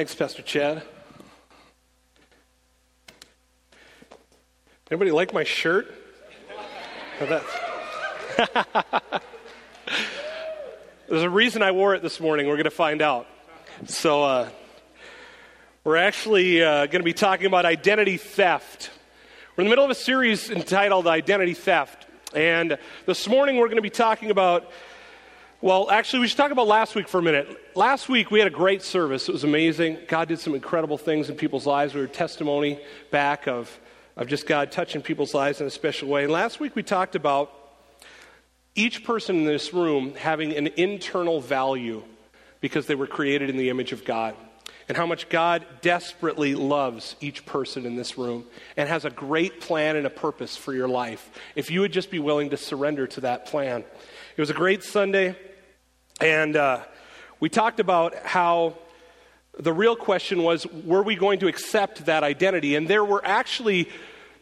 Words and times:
Thanks, 0.00 0.14
Pastor 0.14 0.40
Chad. 0.40 0.82
Anybody 4.90 5.10
like 5.10 5.34
my 5.34 5.44
shirt? 5.44 5.94
There's 11.06 11.22
a 11.22 11.28
reason 11.28 11.60
I 11.60 11.72
wore 11.72 11.94
it 11.94 12.00
this 12.00 12.18
morning. 12.18 12.46
We're 12.46 12.54
going 12.54 12.64
to 12.64 12.70
find 12.70 13.02
out. 13.02 13.26
So, 13.88 14.24
uh, 14.24 14.48
we're 15.84 15.96
actually 15.96 16.62
uh, 16.62 16.86
going 16.86 17.00
to 17.00 17.02
be 17.02 17.12
talking 17.12 17.44
about 17.44 17.66
identity 17.66 18.16
theft. 18.16 18.90
We're 19.54 19.64
in 19.64 19.66
the 19.66 19.70
middle 19.70 19.84
of 19.84 19.90
a 19.90 19.94
series 19.94 20.48
entitled 20.48 21.08
Identity 21.08 21.52
Theft. 21.52 22.06
And 22.34 22.78
this 23.04 23.28
morning 23.28 23.58
we're 23.58 23.66
going 23.66 23.76
to 23.76 23.82
be 23.82 23.90
talking 23.90 24.30
about, 24.30 24.70
well, 25.62 25.90
actually, 25.90 26.20
we 26.20 26.28
should 26.28 26.38
talk 26.38 26.52
about 26.52 26.68
last 26.68 26.94
week 26.94 27.06
for 27.06 27.18
a 27.18 27.22
minute. 27.22 27.76
Last 27.76 28.08
week 28.08 28.30
we 28.30 28.38
had 28.38 28.48
a 28.48 28.54
great 28.54 28.80
service. 28.80 29.28
It 29.28 29.32
was 29.32 29.44
amazing. 29.44 29.98
God 30.08 30.26
did 30.28 30.38
some 30.38 30.54
incredible 30.54 30.96
things 30.96 31.28
in 31.28 31.36
people's 31.36 31.66
lives. 31.66 31.92
We 31.92 32.00
heard 32.00 32.14
testimony 32.14 32.80
back 33.10 33.46
of, 33.46 33.78
of 34.16 34.26
just 34.26 34.46
God 34.46 34.72
touching 34.72 35.02
people's 35.02 35.34
lives 35.34 35.60
in 35.60 35.66
a 35.66 35.70
special 35.70 36.08
way. 36.08 36.24
And 36.24 36.32
last 36.32 36.60
week 36.60 36.74
we 36.74 36.82
talked 36.82 37.14
about 37.14 37.52
each 38.74 39.04
person 39.04 39.36
in 39.36 39.44
this 39.44 39.74
room 39.74 40.14
having 40.14 40.56
an 40.56 40.68
internal 40.78 41.42
value 41.42 42.02
because 42.62 42.86
they 42.86 42.94
were 42.94 43.06
created 43.06 43.50
in 43.50 43.58
the 43.58 43.68
image 43.68 43.92
of 43.92 44.02
God 44.02 44.34
and 44.88 44.96
how 44.96 45.04
much 45.04 45.28
God 45.28 45.66
desperately 45.82 46.54
loves 46.54 47.16
each 47.20 47.44
person 47.44 47.84
in 47.84 47.96
this 47.96 48.16
room 48.16 48.46
and 48.78 48.88
has 48.88 49.04
a 49.04 49.10
great 49.10 49.60
plan 49.60 49.96
and 49.96 50.06
a 50.06 50.10
purpose 50.10 50.56
for 50.56 50.72
your 50.72 50.88
life. 50.88 51.30
If 51.54 51.70
you 51.70 51.82
would 51.82 51.92
just 51.92 52.10
be 52.10 52.18
willing 52.18 52.48
to 52.48 52.56
surrender 52.56 53.06
to 53.08 53.20
that 53.20 53.44
plan. 53.44 53.84
It 54.36 54.40
was 54.40 54.50
a 54.50 54.54
great 54.54 54.82
Sunday, 54.82 55.36
and 56.20 56.54
uh, 56.56 56.80
we 57.40 57.48
talked 57.48 57.80
about 57.80 58.14
how 58.24 58.74
the 59.58 59.72
real 59.72 59.96
question 59.96 60.42
was 60.42 60.66
were 60.66 61.02
we 61.02 61.16
going 61.16 61.40
to 61.40 61.48
accept 61.48 62.06
that 62.06 62.22
identity? 62.22 62.76
And 62.76 62.86
there 62.86 63.04
were 63.04 63.24
actually 63.24 63.88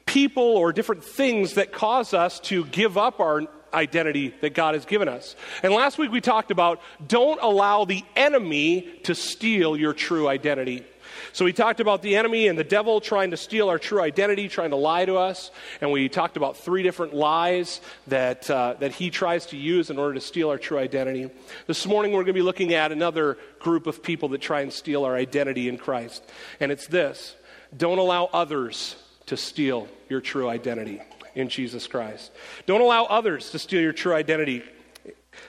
people 0.07 0.43
or 0.43 0.73
different 0.73 1.05
things 1.05 1.55
that 1.55 1.73
cause 1.73 2.15
us 2.15 2.41
to 2.41 2.65
give 2.67 2.99
up 2.99 3.21
our 3.21 3.43
identity 3.73 4.35
that 4.41 4.55
God 4.55 4.75
has 4.75 4.85
given 4.87 5.09
us. 5.09 5.37
And 5.63 5.73
last 5.73 5.99
week 5.99 6.11
we 6.11 6.21
talked 6.21 6.51
about 6.51 6.81
don't 7.07 7.41
allow 7.43 7.85
the 7.85 8.03
enemy 8.17 8.83
to 9.05 9.15
steal 9.15 9.77
your 9.77 9.93
true 9.93 10.27
identity. 10.27 10.85
So 11.33 11.45
we 11.45 11.53
talked 11.53 11.81
about 11.81 12.03
the 12.03 12.17
enemy 12.17 12.49
and 12.49 12.59
the 12.59 12.65
devil 12.65 13.01
trying 13.01 13.31
to 13.31 13.37
steal 13.37 13.69
our 13.69 13.79
true 13.79 14.01
identity, 14.01 14.49
trying 14.49 14.71
to 14.71 14.77
lie 14.77 15.05
to 15.05 15.17
us, 15.17 15.51
and 15.81 15.91
we 15.93 16.09
talked 16.09 16.37
about 16.37 16.57
three 16.57 16.83
different 16.83 17.15
lies 17.15 17.81
that 18.07 18.51
uh, 18.51 18.75
that 18.81 18.93
he 18.93 19.11
tries 19.11 19.47
to 19.47 19.57
use 19.57 19.91
in 19.91 19.99
order 19.99 20.15
to 20.15 20.21
steal 20.21 20.51
our 20.51 20.59
true 20.59 20.79
identity. 20.79 21.31
This 21.67 21.87
morning 21.87 22.13
we're 22.13 22.23
going 22.23 22.27
to 22.27 22.33
be 22.33 22.43
looking 22.43 22.75
at 22.75 22.93
another 22.93 23.39
group 23.59 23.87
of 23.87 24.03
people 24.03 24.29
that 24.31 24.41
try 24.41 24.61
and 24.61 24.73
steal 24.73 25.05
our 25.05 25.15
identity 25.17 25.69
in 25.69 25.79
Christ, 25.79 26.25
and 26.61 26.73
it's 26.73 26.87
this: 26.87 27.37
don't 27.77 27.99
allow 27.99 28.31
others 28.33 28.97
to 29.27 29.37
steal 29.37 29.89
your 30.09 30.21
true 30.21 30.49
identity 30.49 31.01
in 31.35 31.49
Jesus 31.49 31.87
Christ. 31.87 32.33
Don't 32.67 32.81
allow 32.81 33.05
others 33.05 33.51
to 33.51 33.59
steal 33.59 33.81
your 33.81 33.93
true 33.93 34.15
identity. 34.15 34.63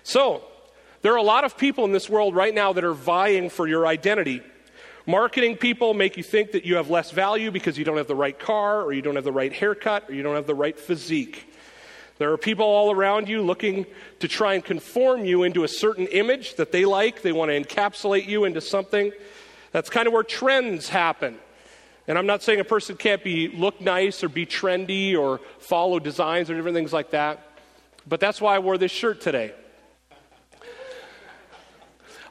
So, 0.03 0.43
there 1.01 1.13
are 1.13 1.17
a 1.17 1.23
lot 1.23 1.45
of 1.45 1.57
people 1.57 1.85
in 1.85 1.91
this 1.91 2.09
world 2.09 2.35
right 2.35 2.53
now 2.53 2.73
that 2.73 2.83
are 2.83 2.93
vying 2.93 3.49
for 3.49 3.67
your 3.67 3.87
identity. 3.87 4.41
Marketing 5.09 5.57
people 5.57 5.95
make 5.95 6.17
you 6.17 6.21
think 6.21 6.51
that 6.51 6.65
you 6.65 6.75
have 6.75 6.91
less 6.91 7.09
value 7.09 7.49
because 7.49 7.79
you 7.79 7.83
don't 7.83 7.97
have 7.97 8.05
the 8.05 8.13
right 8.13 8.37
car, 8.37 8.83
or 8.83 8.93
you 8.93 9.01
don't 9.01 9.15
have 9.15 9.23
the 9.23 9.31
right 9.31 9.51
haircut, 9.51 10.07
or 10.07 10.13
you 10.13 10.21
don't 10.21 10.35
have 10.35 10.45
the 10.45 10.53
right 10.53 10.79
physique. 10.79 11.51
There 12.19 12.31
are 12.31 12.37
people 12.37 12.67
all 12.67 12.91
around 12.91 13.27
you 13.27 13.41
looking 13.41 13.87
to 14.19 14.27
try 14.27 14.53
and 14.53 14.63
conform 14.63 15.25
you 15.25 15.41
into 15.41 15.63
a 15.63 15.67
certain 15.67 16.05
image 16.05 16.57
that 16.57 16.71
they 16.71 16.85
like. 16.85 17.23
They 17.23 17.31
want 17.31 17.49
to 17.49 17.59
encapsulate 17.59 18.27
you 18.27 18.45
into 18.45 18.61
something. 18.61 19.11
That's 19.71 19.89
kind 19.89 20.05
of 20.05 20.13
where 20.13 20.21
trends 20.21 20.89
happen. 20.89 21.39
And 22.07 22.15
I'm 22.15 22.27
not 22.27 22.43
saying 22.43 22.59
a 22.59 22.63
person 22.63 22.95
can't 22.95 23.23
be 23.23 23.47
look 23.47 23.81
nice 23.81 24.23
or 24.23 24.29
be 24.29 24.45
trendy 24.45 25.17
or 25.17 25.41
follow 25.57 25.97
designs 25.97 26.51
or 26.51 26.55
different 26.55 26.75
things 26.75 26.93
like 26.93 27.09
that. 27.09 27.41
But 28.07 28.19
that's 28.19 28.39
why 28.39 28.57
I 28.57 28.59
wore 28.59 28.77
this 28.77 28.91
shirt 28.91 29.21
today. 29.21 29.55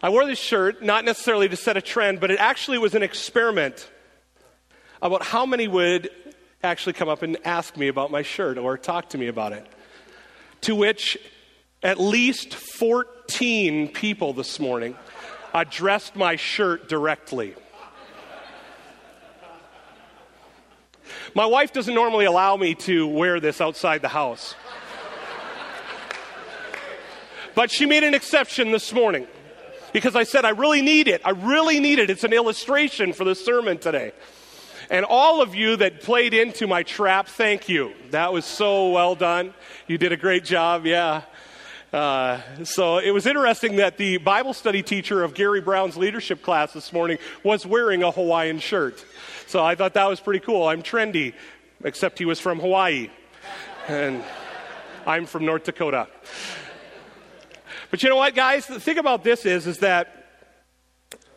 I 0.01 0.11
wore 0.11 0.27
this 0.27 0.39
shirt 0.39 0.81
not 0.81 1.05
necessarily 1.05 1.49
to 1.49 1.57
set 1.57 1.77
a 1.77 1.81
trend, 1.81 2.21
but 2.21 2.31
it 2.31 2.39
actually 2.39 2.79
was 2.79 2.95
an 2.95 3.03
experiment 3.03 3.91
about 5.03 5.25
how 5.25 5.45
many 5.45 5.67
would 5.67 6.11
actually 6.63 6.93
come 6.93 7.09
up 7.09 7.23
and 7.23 7.37
ask 7.45 7.77
me 7.77 7.89
about 7.89 8.13
my 8.13 8.23
shirt 8.23 8.59
or 8.59 8.79
talk 8.79 9.09
to 9.11 9.19
me 9.19 9.27
about 9.27 9.53
it. 9.53 9.67
To 10.63 10.77
which 10.77 11.19
at 11.83 11.99
least 11.99 12.55
14 12.55 13.89
people 13.89 14.33
this 14.33 14.61
morning 14.61 14.97
addressed 15.53 16.15
my 16.15 16.37
shirt 16.37 16.89
directly. 16.89 17.55
My 21.35 21.47
wife 21.47 21.73
doesn't 21.73 21.95
normally 21.95 22.25
allow 22.25 22.57
me 22.57 22.75
to 22.77 23.07
wear 23.09 23.41
this 23.41 23.61
outside 23.61 24.03
the 24.03 24.09
house. 24.09 24.55
But 27.57 27.73
she 27.73 27.87
made 27.87 28.05
an 28.05 28.15
exception 28.15 28.71
this 28.71 28.93
morning 28.93 29.27
because 29.93 30.17
I 30.17 30.25
said, 30.25 30.45
I 30.45 30.51
really 30.51 30.83
need 30.83 31.09
it. 31.09 31.23
I 31.25 31.31
really 31.31 31.81
need 31.81 31.99
it. 31.99 32.11
It's 32.11 32.25
an 32.25 32.33
illustration 32.33 33.13
for 33.13 33.25
the 33.25 33.35
sermon 33.35 33.79
today. 33.79 34.13
And 34.91 35.05
all 35.05 35.43
of 35.43 35.55
you 35.55 35.77
that 35.77 36.01
played 36.01 36.33
into 36.33 36.67
my 36.67 36.83
trap, 36.83 37.29
thank 37.29 37.69
you. 37.69 37.93
That 38.11 38.33
was 38.33 38.45
so 38.45 38.91
well 38.91 39.15
done. 39.15 39.53
You 39.87 39.99
did 39.99 40.13
a 40.13 40.17
great 40.17 40.45
job, 40.45 40.87
yeah. 40.87 41.23
Uh, 41.93 42.41
so 42.65 42.99
it 42.99 43.11
was 43.13 43.27
interesting 43.27 43.77
that 43.77 43.97
the 43.97 44.19
Bible 44.19 44.53
study 44.53 44.83
teacher 44.83 45.23
of 45.23 45.35
Gary 45.35 45.61
Brown's 45.61 45.97
leadership 45.97 46.43
class 46.43 46.73
this 46.73 46.93
morning 46.93 47.19
was 47.43 47.67
wearing 47.67 48.03
a 48.03 48.11
Hawaiian 48.11 48.59
shirt. 48.59 49.05
So 49.47 49.65
I 49.65 49.75
thought 49.75 49.95
that 49.95 50.07
was 50.09 50.21
pretty 50.21 50.41
cool. 50.41 50.67
I'm 50.67 50.83
trendy, 50.83 51.35
except 51.83 52.19
he 52.19 52.27
was 52.27 52.41
from 52.41 52.61
Hawaii. 52.61 53.09
And 53.89 54.23
I'm 55.07 55.25
from 55.25 55.47
North 55.47 55.65
Dakota. 55.65 56.09
But 57.91 58.03
you 58.03 58.09
know 58.09 58.17
what, 58.17 58.35
guys? 58.35 58.67
The 58.67 58.81
thing 58.81 58.99
about 58.99 59.25
this 59.25 59.47
is, 59.47 59.67
is 59.67 59.79
that 59.79 60.27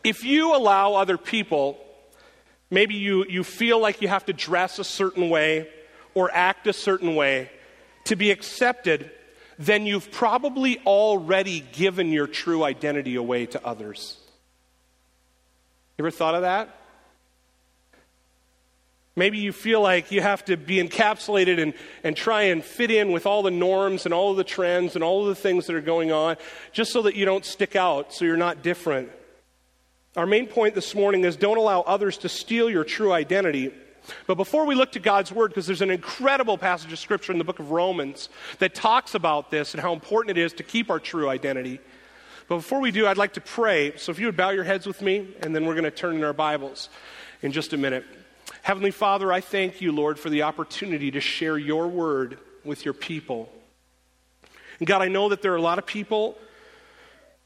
if 0.04 0.24
you 0.24 0.56
allow 0.56 0.96
other 0.96 1.18
people, 1.18 1.78
maybe 2.70 2.96
you, 2.96 3.26
you 3.30 3.44
feel 3.44 3.80
like 3.80 4.02
you 4.02 4.08
have 4.08 4.26
to 4.26 4.34
dress 4.34 4.80
a 4.80 4.84
certain 4.84 5.30
way 5.30 5.70
or 6.14 6.30
act 6.34 6.68
a 6.68 6.74
certain 6.74 7.16
way 7.16 7.50
to 8.06 8.16
be 8.16 8.32
accepted, 8.32 9.12
then 9.58 9.86
you've 9.86 10.12
probably 10.12 10.80
already 10.80 11.62
given 11.72 12.12
your 12.12 12.28
true 12.28 12.64
identity 12.64 13.16
away 13.16 13.46
to 13.46 13.66
others. 13.66 14.18
You 15.98 16.04
ever 16.04 16.12
thought 16.12 16.36
of 16.36 16.42
that? 16.42 16.81
Maybe 19.22 19.38
you 19.38 19.52
feel 19.52 19.82
like 19.82 20.12
you 20.12 20.20
have 20.20 20.44
to 20.46 20.58
be 20.58 20.78
encapsulated 20.78 21.62
and, 21.62 21.76
and 22.04 22.18
try 22.18 22.42
and 22.46 22.66
fit 22.66 22.90
in 22.90 23.12
with 23.12 23.28
all 23.28 23.44
the 23.44 23.52
norms 23.52 24.06
and 24.06 24.16
all 24.16 24.32
of 24.32 24.38
the 24.38 24.44
trends 24.44 24.96
and 24.96 25.04
all 25.04 25.22
of 25.22 25.28
the 25.28 25.36
things 25.36 25.68
that 25.68 25.76
are 25.76 25.80
going 25.80 26.12
on 26.12 26.38
just 26.72 26.92
so 26.92 27.04
that 27.04 27.14
you 27.14 27.24
don't 27.24 27.46
stick 27.46 27.76
out, 27.76 28.12
so 28.12 28.26
you're 28.26 28.36
not 28.36 28.64
different. 28.64 29.12
Our 30.16 30.26
main 30.26 30.48
point 30.48 30.74
this 30.74 30.96
morning 30.96 31.24
is 31.24 31.36
don't 31.36 31.60
allow 31.60 31.82
others 31.82 32.18
to 32.18 32.30
steal 32.30 32.68
your 32.68 32.84
true 32.84 33.14
identity. 33.14 33.72
But 34.26 34.38
before 34.38 34.66
we 34.66 34.74
look 34.74 34.94
to 34.94 35.00
God's 35.00 35.32
Word, 35.32 35.50
because 35.50 35.68
there's 35.68 35.84
an 35.84 35.92
incredible 35.92 36.58
passage 36.58 36.92
of 36.92 36.98
Scripture 36.98 37.32
in 37.32 37.38
the 37.38 37.44
book 37.44 37.60
of 37.60 37.70
Romans 37.70 38.28
that 38.58 38.74
talks 38.74 39.14
about 39.14 39.52
this 39.52 39.76
and 39.76 39.82
how 39.82 39.94
important 39.94 40.36
it 40.36 40.42
is 40.42 40.54
to 40.54 40.64
keep 40.64 40.90
our 40.90 41.00
true 41.00 41.30
identity. 41.30 41.80
But 42.48 42.56
before 42.56 42.80
we 42.80 42.90
do, 42.90 43.06
I'd 43.06 43.18
like 43.18 43.34
to 43.34 43.42
pray. 43.42 43.96
So 43.98 44.12
if 44.12 44.18
you 44.18 44.26
would 44.26 44.36
bow 44.36 44.50
your 44.50 44.64
heads 44.64 44.88
with 44.88 45.00
me, 45.00 45.36
and 45.42 45.56
then 45.56 45.68
we're 45.68 45.76
going 45.76 45.84
to 45.84 45.92
turn 45.92 46.16
in 46.16 46.24
our 46.24 46.34
Bibles 46.34 46.90
in 47.44 47.52
just 47.52 47.74
a 47.74 47.78
minute. 47.78 48.04
Heavenly 48.64 48.92
Father, 48.92 49.34
I 49.34 49.42
thank 49.42 49.82
you, 49.82 49.92
Lord, 49.92 50.20
for 50.20 50.30
the 50.30 50.44
opportunity 50.44 51.10
to 51.12 51.20
share 51.20 51.58
your 51.58 51.88
word 51.88 52.38
with 52.64 52.86
your 52.86 52.94
people. 52.94 53.52
And 54.78 54.88
God, 54.88 55.02
I 55.02 55.08
know 55.08 55.30
that 55.30 55.42
there 55.42 55.54
are 55.54 55.58
a 55.58 55.62
lot 55.62 55.80
of 55.80 55.88
people. 55.88 56.38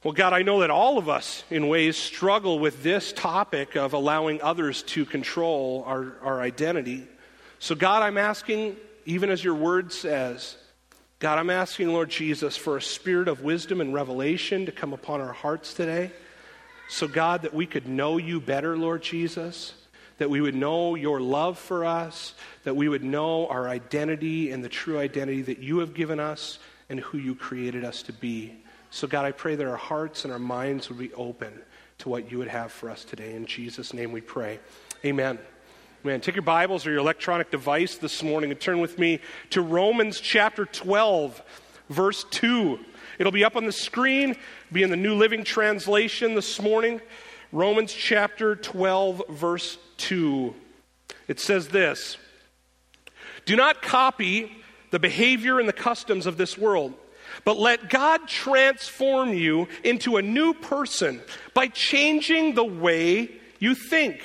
Well, 0.03 0.13
God, 0.13 0.33
I 0.33 0.41
know 0.41 0.59
that 0.59 0.69
all 0.69 0.97
of 0.97 1.07
us, 1.07 1.45
in 1.49 1.69
ways, 1.69 1.95
struggle 1.95 2.59
with 2.59 2.84
this 2.84 3.13
topic 3.13 3.78
of 3.78 3.93
allowing 3.93 4.41
others 4.41 4.84
to 4.84 5.05
control 5.05 5.85
our, 5.87 6.16
our 6.22 6.41
identity. 6.41 7.07
So, 7.59 7.75
God, 7.75 8.03
I'm 8.03 8.17
asking, 8.17 8.75
even 9.05 9.29
as 9.29 9.41
your 9.41 9.55
word 9.55 9.93
says, 9.93 10.57
God, 11.19 11.40
I'm 11.40 11.49
asking, 11.49 11.93
Lord 11.93 12.09
Jesus, 12.09 12.57
for 12.57 12.75
a 12.75 12.81
spirit 12.81 13.29
of 13.29 13.41
wisdom 13.41 13.79
and 13.79 13.93
revelation 13.93 14.66
to 14.66 14.73
come 14.73 14.91
upon 14.91 15.22
our 15.22 15.31
hearts 15.31 15.73
today. 15.73 16.11
So, 16.90 17.07
God, 17.07 17.43
that 17.43 17.53
we 17.53 17.66
could 17.66 17.87
know 17.87 18.17
you 18.17 18.41
better, 18.41 18.78
Lord 18.78 19.01
Jesus 19.01 19.73
that 20.17 20.29
we 20.29 20.41
would 20.41 20.56
know 20.56 20.96
your 20.96 21.20
love 21.20 21.58
for 21.58 21.85
us, 21.85 22.34
that 22.64 22.76
we 22.76 22.88
would 22.88 23.03
know 23.03 23.47
our 23.47 23.67
identity 23.67 24.52
and 24.52 24.64
the 24.64 24.70
true 24.70 24.97
identity 24.97 25.41
that 25.44 25.59
you 25.59 25.79
have 25.79 25.94
given 25.94 26.20
us 26.20 26.59
and 26.90 27.00
who 27.00 27.17
you 27.17 27.35
created 27.35 27.84
us 27.84 28.03
to 28.03 28.14
be. 28.14 28.53
So, 28.91 29.08
God, 29.08 29.26
I 29.26 29.32
pray 29.32 29.56
that 29.56 29.67
our 29.67 29.76
hearts 29.76 30.23
and 30.23 30.32
our 30.32 30.40
minds 30.40 30.90
would 30.90 31.00
be 31.00 31.14
open 31.14 31.62
to 32.00 32.09
what 32.09 32.32
you 32.32 32.38
would 32.38 32.47
have 32.47 32.72
for 32.72 32.90
us 32.90 33.03
today. 33.03 33.35
In 33.35 33.46
Jesus' 33.46 33.94
name 33.94 34.12
we 34.12 34.22
pray. 34.22 34.59
Amen. 35.03 35.38
Amen. 36.03 36.22
Take 36.22 36.35
your 36.35 36.44
Bibles 36.44 36.85
or 36.85 36.91
your 36.91 37.00
electronic 37.00 37.52
device 37.52 37.96
this 37.96 38.22
morning 38.22 38.52
and 38.52 38.59
turn 38.59 38.79
with 38.79 39.00
me 39.00 39.20
to 39.50 39.62
Romans 39.62 40.20
chapter 40.20 40.66
12, 40.66 41.41
verse 41.90 42.26
2. 42.29 42.79
It'll 43.17 43.32
be 43.32 43.44
up 43.44 43.56
on 43.56 43.66
the 43.66 43.72
screen, 43.72 44.35
be 44.72 44.84
in 44.84 44.91
the 44.91 44.97
New 44.97 45.16
Living 45.16 45.44
Translation 45.44 46.35
this 46.35 46.62
morning. 46.62 47.02
Romans 47.52 47.91
chapter 47.91 48.56
12, 48.56 49.23
verse 49.29 49.78
2. 49.97 50.53
It 51.27 51.39
says 51.39 51.69
this 51.69 52.17
Do 53.45 53.55
not 53.55 53.81
copy 53.81 54.51
the 54.91 54.99
behavior 54.99 55.59
and 55.59 55.67
the 55.67 55.73
customs 55.73 56.25
of 56.25 56.37
this 56.37 56.57
world, 56.57 56.93
but 57.43 57.57
let 57.57 57.89
God 57.89 58.27
transform 58.27 59.33
you 59.33 59.67
into 59.83 60.17
a 60.17 60.21
new 60.21 60.53
person 60.53 61.21
by 61.53 61.67
changing 61.67 62.55
the 62.55 62.63
way 62.63 63.31
you 63.59 63.75
think. 63.75 64.21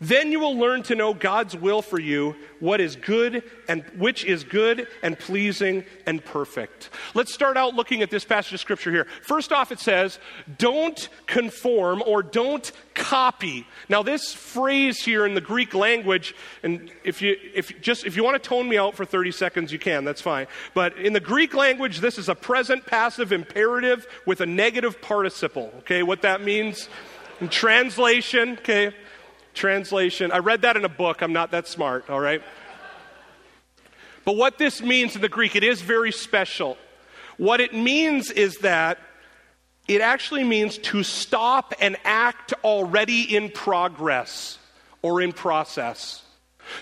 Then 0.00 0.30
you 0.30 0.40
will 0.40 0.56
learn 0.56 0.82
to 0.84 0.94
know 0.94 1.14
God's 1.14 1.56
will 1.56 1.80
for 1.80 1.98
you, 1.98 2.36
what 2.60 2.80
is 2.80 2.96
good 2.96 3.42
and 3.68 3.82
which 3.96 4.24
is 4.24 4.44
good 4.44 4.88
and 5.02 5.18
pleasing 5.18 5.84
and 6.04 6.22
perfect. 6.24 6.90
Let's 7.14 7.32
start 7.32 7.56
out 7.56 7.74
looking 7.74 8.02
at 8.02 8.10
this 8.10 8.24
passage 8.24 8.54
of 8.54 8.60
scripture 8.60 8.90
here. 8.90 9.06
First 9.22 9.52
off, 9.52 9.72
it 9.72 9.80
says, 9.80 10.18
don't 10.58 11.08
conform 11.26 12.02
or 12.06 12.22
don't 12.22 12.70
copy. 12.94 13.66
Now, 13.88 14.02
this 14.02 14.34
phrase 14.34 15.02
here 15.02 15.24
in 15.24 15.34
the 15.34 15.40
Greek 15.40 15.74
language, 15.74 16.34
and 16.62 16.90
if 17.04 17.22
you 17.22 17.36
if 17.54 17.80
just 17.80 18.04
if 18.04 18.16
you 18.16 18.24
want 18.24 18.42
to 18.42 18.48
tone 18.48 18.68
me 18.68 18.76
out 18.76 18.94
for 18.94 19.04
30 19.04 19.32
seconds, 19.32 19.72
you 19.72 19.78
can, 19.78 20.04
that's 20.04 20.20
fine. 20.20 20.46
But 20.74 20.96
in 20.98 21.12
the 21.12 21.20
Greek 21.20 21.54
language, 21.54 22.00
this 22.00 22.18
is 22.18 22.28
a 22.28 22.34
present 22.34 22.86
passive 22.86 23.32
imperative 23.32 24.06
with 24.26 24.40
a 24.40 24.46
negative 24.46 25.00
participle. 25.00 25.72
Okay, 25.78 26.02
what 26.02 26.22
that 26.22 26.42
means? 26.42 26.88
In 27.40 27.48
translation, 27.48 28.52
okay 28.58 28.94
translation. 29.56 30.30
I 30.30 30.38
read 30.38 30.62
that 30.62 30.76
in 30.76 30.84
a 30.84 30.88
book. 30.88 31.22
I'm 31.22 31.32
not 31.32 31.50
that 31.50 31.66
smart, 31.66 32.08
all 32.08 32.20
right? 32.20 32.42
But 34.24 34.36
what 34.36 34.58
this 34.58 34.82
means 34.82 35.16
in 35.16 35.22
the 35.22 35.28
Greek, 35.28 35.56
it 35.56 35.64
is 35.64 35.82
very 35.82 36.12
special. 36.12 36.76
What 37.36 37.60
it 37.60 37.74
means 37.74 38.30
is 38.30 38.58
that 38.58 38.98
it 39.88 40.00
actually 40.00 40.44
means 40.44 40.78
to 40.78 41.02
stop 41.02 41.74
an 41.80 41.96
act 42.04 42.52
already 42.64 43.36
in 43.36 43.50
progress 43.50 44.58
or 45.02 45.20
in 45.20 45.32
process. 45.32 46.22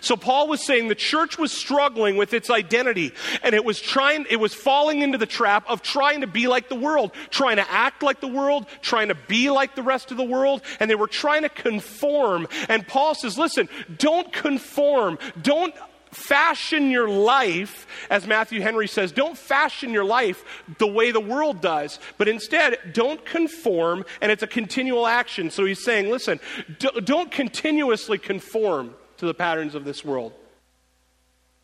So 0.04 0.16
Paul 0.16 0.48
was 0.48 0.62
saying 0.64 0.88
the 0.88 0.94
church 0.94 1.38
was 1.38 1.50
struggling 1.50 2.16
with 2.16 2.34
its 2.34 2.50
identity 2.50 3.12
and 3.42 3.54
it 3.54 3.64
was 3.64 3.80
trying 3.80 4.26
it 4.28 4.36
was 4.36 4.54
falling 4.54 5.00
into 5.00 5.16
the 5.16 5.26
trap 5.26 5.64
of 5.66 5.80
trying 5.80 6.20
to 6.20 6.26
be 6.26 6.46
like 6.46 6.68
the 6.68 6.74
world, 6.74 7.12
trying 7.30 7.56
to 7.56 7.70
act 7.70 8.02
like 8.02 8.20
the 8.20 8.28
world, 8.28 8.66
trying 8.82 9.08
to 9.08 9.14
be 9.14 9.50
like 9.50 9.74
the 9.74 9.82
rest 9.82 10.10
of 10.10 10.18
the 10.18 10.24
world 10.24 10.60
and 10.78 10.90
they 10.90 10.94
were 10.94 11.06
trying 11.06 11.42
to 11.42 11.48
conform. 11.48 12.46
And 12.68 12.86
Paul 12.86 13.14
says, 13.14 13.38
"Listen, 13.38 13.68
don't 13.96 14.30
conform. 14.30 15.18
Don't 15.40 15.74
fashion 16.10 16.90
your 16.90 17.08
life, 17.08 17.86
as 18.08 18.26
Matthew 18.26 18.60
Henry 18.60 18.86
says, 18.86 19.10
don't 19.10 19.36
fashion 19.36 19.90
your 19.90 20.04
life 20.04 20.44
the 20.78 20.86
way 20.86 21.10
the 21.10 21.18
world 21.18 21.60
does, 21.60 21.98
but 22.18 22.28
instead, 22.28 22.78
don't 22.92 23.24
conform, 23.24 24.04
and 24.20 24.30
it's 24.30 24.44
a 24.44 24.46
continual 24.46 25.08
action. 25.08 25.50
So 25.50 25.64
he's 25.64 25.82
saying, 25.82 26.10
listen, 26.10 26.38
don't 26.78 27.32
continuously 27.32 28.18
conform 28.18 28.94
to 29.24 29.28
the 29.28 29.34
patterns 29.34 29.74
of 29.74 29.84
this 29.84 30.04
world. 30.04 30.32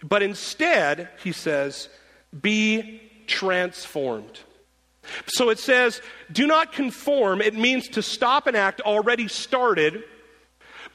But 0.02 0.22
instead, 0.22 1.10
he 1.22 1.32
says, 1.32 1.88
be 2.40 3.02
transformed. 3.26 4.40
So 5.26 5.50
it 5.50 5.58
says, 5.58 6.00
do 6.32 6.46
not 6.46 6.72
conform. 6.72 7.42
It 7.42 7.54
means 7.54 7.88
to 7.90 8.02
stop 8.02 8.46
an 8.46 8.56
act 8.56 8.80
already 8.80 9.28
started. 9.28 10.04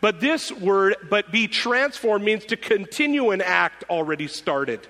But 0.01 0.19
this 0.19 0.51
word, 0.51 0.95
but 1.09 1.31
be 1.31 1.47
transformed, 1.47 2.23
means 2.23 2.45
to 2.45 2.57
continue 2.57 3.31
an 3.31 3.41
act 3.41 3.83
already 3.89 4.27
started. 4.27 4.87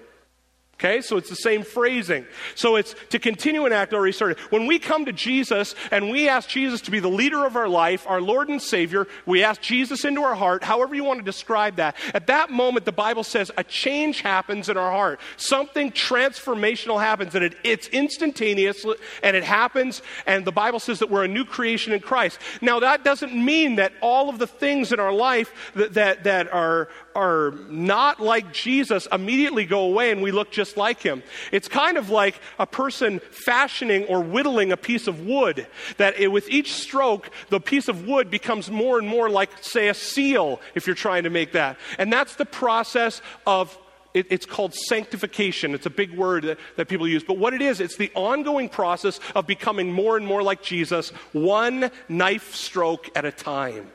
Okay, 0.78 1.00
so 1.00 1.16
it's 1.16 1.30
the 1.30 1.38
same 1.38 1.64
phrasing. 1.64 2.26
So 2.54 2.76
it's 2.76 2.96
to 3.12 3.18
continue 3.18 3.66
an 3.66 3.72
act 3.72 3.94
already 3.94 4.12
started. 4.12 4.38
When 4.50 4.68
we 4.68 4.78
come 4.78 5.06
to 5.06 5.14
Jesus 5.14 5.74
and 5.90 6.10
we 6.10 6.28
ask 6.28 6.50
Jesus 6.50 6.82
to 6.82 6.92
be 6.92 7.00
the 7.00 7.08
leader 7.08 7.46
of 7.46 7.56
our 7.56 7.70
life, 7.70 8.06
our 8.08 8.20
Lord 8.20 8.50
and 8.50 8.62
Savior, 8.62 9.08
we 9.26 9.42
ask 9.42 9.62
Jesus 9.62 10.04
into 10.04 10.22
our 10.22 10.36
heart, 10.36 10.66
however 10.66 10.94
you 10.94 11.06
want 11.06 11.20
to 11.20 11.24
describe 11.24 11.78
that. 11.78 11.96
At 12.14 12.28
that 12.28 12.50
moment, 12.50 12.84
the 12.84 12.92
Bible 12.92 13.24
says 13.24 13.52
a 13.56 13.64
change 13.64 14.20
happens 14.20 14.68
in 14.68 14.76
our 14.76 14.92
heart. 14.92 15.22
Something 15.38 15.94
transformational 15.94 17.00
happens, 17.00 17.36
and 17.36 17.46
it, 17.46 17.56
it's 17.64 17.88
instantaneous, 17.88 18.86
and 19.24 19.38
it 19.38 19.46
happens, 19.46 20.02
and 20.26 20.44
the 20.44 20.52
Bible 20.52 20.82
says 20.82 21.00
that 21.00 21.10
we're 21.10 21.24
a 21.24 21.30
new 21.30 21.46
creation 21.46 21.94
in 21.94 22.02
Christ. 22.02 22.38
Now, 22.60 22.82
that 22.82 23.06
doesn't 23.06 23.34
mean 23.34 23.78
that 23.78 23.94
all 24.02 24.28
of 24.28 24.40
the 24.40 24.48
things 24.48 24.92
in 24.92 25.00
our 25.00 25.14
life 25.14 25.72
that, 25.76 25.94
that, 25.94 26.26
that 26.26 26.52
are, 26.52 26.90
are 27.16 27.54
not 27.70 28.20
like 28.20 28.54
Jesus 28.54 29.08
immediately 29.12 29.66
go 29.66 29.86
away 29.86 30.12
and 30.12 30.22
we 30.22 30.32
look 30.32 30.52
just 30.52 30.78
like 30.78 31.02
him. 31.02 31.24
It's 31.52 31.68
kind 31.68 31.98
of 31.98 32.10
like 32.10 32.40
a 32.60 32.68
person 32.68 33.20
fashioning 33.32 34.06
or 34.06 34.22
whittling 34.22 34.72
a 34.72 34.78
piece 34.78 35.08
of 35.08 35.22
wood, 35.22 35.68
that 35.98 36.20
it, 36.20 36.28
with 36.28 36.50
each 36.50 36.74
stroke, 36.74 37.30
the 37.50 37.60
piece 37.60 37.88
of 37.88 38.06
wood 38.06 38.30
becomes 38.30 38.70
more 38.70 39.00
and 39.00 39.08
more 39.08 39.30
like, 39.30 39.50
say, 39.62 39.88
a 39.88 39.94
seal, 39.94 40.60
if 40.76 40.86
you're 40.86 40.96
trying 40.96 41.24
to 41.24 41.30
make 41.30 41.54
that. 41.54 41.78
And 41.98 42.12
that's 42.12 42.36
the 42.36 42.46
process 42.46 43.22
of 43.48 43.78
it's 44.14 44.46
called 44.46 44.74
sanctification. 44.74 45.74
It's 45.74 45.86
a 45.86 45.90
big 45.90 46.16
word 46.16 46.44
that, 46.44 46.58
that, 46.78 46.88
people 46.88 47.06
use. 47.06 47.24
But 47.24 47.38
what 47.38 47.54
it 47.54 47.62
is, 47.62 47.82
it's 47.82 47.98
the 47.98 48.12
ongoing 48.16 48.70
process 48.70 49.20
of 49.36 49.46
becoming 49.46 49.92
more 49.92 50.16
and 50.16 50.26
more 50.26 50.42
like 50.42 50.62
Jesus, 50.62 51.10
one 51.34 51.92
knife 52.08 52.56
stroke 52.56 53.10
at 53.14 53.26
a 53.26 53.32
time. 53.32 53.92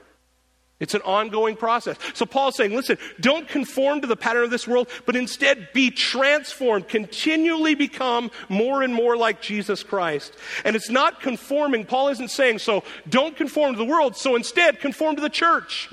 It's 0.81 0.95
an 0.95 1.03
ongoing 1.03 1.57
process. 1.57 1.99
So 2.15 2.25
Paul's 2.25 2.57
saying, 2.57 2.75
listen, 2.75 2.97
don't 3.21 3.47
conform 3.47 4.01
to 4.01 4.07
the 4.07 4.17
pattern 4.17 4.45
of 4.45 4.51
this 4.51 4.67
world, 4.67 4.89
but 5.05 5.15
instead 5.15 5.69
be 5.75 5.91
transformed, 5.91 6.89
continually 6.89 7.75
become 7.75 8.31
more 8.49 8.83
and 8.83 8.95
more 8.95 9.15
like 9.15 9.43
Jesus 9.43 9.83
Christ. 9.83 10.33
And 10.65 10.75
it's 10.75 10.89
not 10.89 11.21
conforming. 11.21 11.85
Paul 11.85 12.09
isn't 12.09 12.31
saying, 12.31 12.61
so 12.61 12.83
don't 13.09 13.37
conform 13.37 13.75
to 13.75 13.79
the 13.79 13.85
world, 13.85 14.17
so 14.17 14.37
instead 14.37 14.81
conform 14.81 15.17
to 15.17 15.23
the 15.23 15.29
church. 15.29 15.91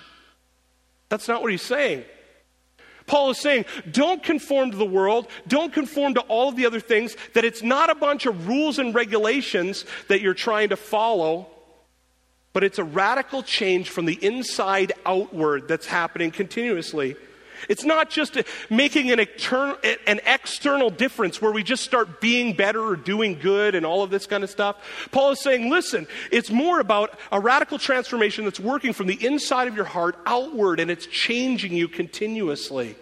That's 1.09 1.27
not 1.27 1.41
what 1.41 1.51
he's 1.51 1.61
saying. 1.61 2.05
Paul 3.07 3.29
is 3.31 3.39
saying, 3.39 3.65
don't 3.91 4.23
conform 4.23 4.71
to 4.71 4.77
the 4.77 4.85
world, 4.85 5.27
don't 5.47 5.73
conform 5.73 6.13
to 6.13 6.21
all 6.21 6.49
of 6.49 6.55
the 6.55 6.65
other 6.65 6.81
things, 6.81 7.15
that 7.33 7.45
it's 7.45 7.63
not 7.63 7.89
a 7.89 7.95
bunch 7.95 8.25
of 8.25 8.47
rules 8.47 8.79
and 8.79 8.95
regulations 8.95 9.85
that 10.07 10.21
you're 10.21 10.33
trying 10.33 10.69
to 10.69 10.77
follow 10.77 11.47
but 12.57 12.63
it's 12.63 12.80
a 12.80 12.83
radical 12.83 13.44
change 13.44 13.92
from 13.92 14.06
the 14.06 14.18
inside 14.25 14.92
outward 15.06 15.68
that's 15.68 15.86
happening 15.86 16.31
continuously. 16.31 17.15
It's 17.69 17.83
not 17.83 18.09
just 18.09 18.36
making 18.68 19.12
an, 19.12 19.19
eternal, 19.19 19.77
an 20.07 20.21
external 20.25 20.89
difference 20.89 21.39
where 21.39 21.51
we 21.51 21.62
just 21.62 21.83
start 21.83 22.19
being 22.19 22.54
better 22.54 22.81
or 22.81 22.95
doing 22.95 23.38
good 23.38 23.75
and 23.75 23.86
all 23.86 24.01
of 24.01 24.09
this 24.09 24.25
kind 24.25 24.44
of 24.44 24.50
stuff. 24.50 24.75
Paul 25.12 25.33
is 25.33 25.39
saying, 25.39 25.69
listen, 25.69 26.07
it's 26.31 26.50
more 26.50 26.80
about 26.80 27.19
a 27.31 27.39
radical 27.39 27.77
transformation 27.77 28.44
that's 28.44 28.59
working 28.59 28.92
from 28.92 29.06
the 29.06 29.23
inside 29.23 29.68
of 29.68 29.76
your 29.76 29.85
heart 29.85 30.18
outward 30.26 30.80
and 30.80 30.90
it's 30.90 31.06
changing 31.06 31.73
you 31.73 31.87
continuously. 31.87 32.95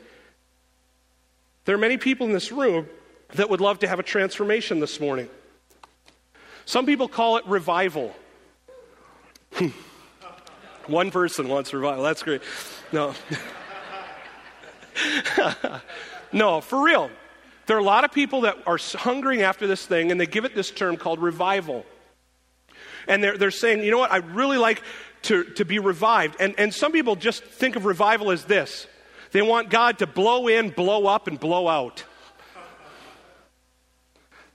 There 1.64 1.76
are 1.76 1.80
many 1.80 1.96
people 1.96 2.28
in 2.28 2.34
this 2.34 2.52
room 2.52 2.90
that 3.36 3.50
would 3.50 3.62
love 3.62 3.80
to 3.80 3.88
have 3.88 4.00
a 4.00 4.04
transformation 4.04 4.82
this 4.82 5.00
morning. 5.00 5.30
Some 6.66 6.86
people 6.86 7.08
call 7.08 7.38
it 7.38 7.46
revival. 7.46 8.14
Hmm. 9.56 9.68
One 10.88 11.12
person 11.12 11.48
wants 11.48 11.74
revival. 11.74 12.04
That's 12.04 12.22
great. 12.24 12.42
No. 12.92 13.14
no, 16.32 16.62
for 16.62 16.84
real. 16.84 17.10
There 17.66 17.76
are 17.76 17.80
a 17.80 17.84
lot 17.84 18.04
of 18.04 18.12
people 18.12 18.42
that 18.42 18.58
are 18.68 18.78
hungering 18.78 19.42
after 19.42 19.66
this 19.66 19.86
thing, 19.86 20.12
and 20.12 20.20
they 20.20 20.28
give 20.28 20.46
it 20.46 20.54
this 20.54 20.70
term 20.70 20.98
called 20.98 21.20
revival. 21.20 21.86
And 23.08 23.24
they're, 23.24 23.38
they're 23.38 23.52
saying, 23.52 23.84
you 23.84 23.92
know 23.92 23.98
what, 23.98 24.12
I'd 24.12 24.30
really 24.32 24.58
like 24.58 24.84
to, 25.24 25.44
to 25.44 25.66
be 25.66 25.80
revived. 25.80 26.36
And, 26.40 26.54
and 26.58 26.74
some 26.74 26.92
people 26.92 27.16
just 27.16 27.44
think 27.44 27.76
of 27.76 27.86
revival 27.86 28.32
as 28.32 28.46
this 28.46 28.88
they 29.32 29.42
want 29.42 29.70
God 29.70 30.00
to 30.00 30.08
blow 30.08 30.48
in, 30.48 30.70
blow 30.70 31.08
up, 31.08 31.28
and 31.28 31.38
blow 31.40 31.68
out. 31.68 32.04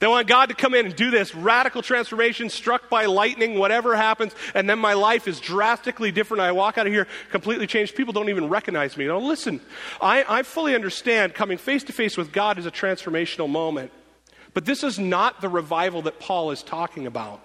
They 0.00 0.06
want 0.06 0.28
God 0.28 0.48
to 0.48 0.54
come 0.54 0.74
in 0.74 0.86
and 0.86 0.96
do 0.96 1.10
this 1.10 1.34
radical 1.34 1.82
transformation, 1.82 2.48
struck 2.48 2.88
by 2.88 3.04
lightning, 3.04 3.58
whatever 3.58 3.94
happens, 3.94 4.34
and 4.54 4.68
then 4.68 4.78
my 4.78 4.94
life 4.94 5.28
is 5.28 5.40
drastically 5.40 6.10
different. 6.10 6.40
I 6.40 6.52
walk 6.52 6.78
out 6.78 6.86
of 6.86 6.92
here 6.92 7.06
completely 7.30 7.66
changed. 7.66 7.94
People 7.94 8.14
don't 8.14 8.30
even 8.30 8.48
recognize 8.48 8.96
me. 8.96 9.06
Now, 9.06 9.18
listen, 9.18 9.60
I, 10.00 10.24
I 10.26 10.42
fully 10.42 10.74
understand 10.74 11.34
coming 11.34 11.58
face 11.58 11.84
to 11.84 11.92
face 11.92 12.16
with 12.16 12.32
God 12.32 12.58
is 12.58 12.64
a 12.64 12.70
transformational 12.70 13.48
moment. 13.48 13.92
But 14.54 14.64
this 14.64 14.82
is 14.82 14.98
not 14.98 15.42
the 15.42 15.50
revival 15.50 16.02
that 16.02 16.18
Paul 16.18 16.50
is 16.50 16.62
talking 16.62 17.06
about. 17.06 17.44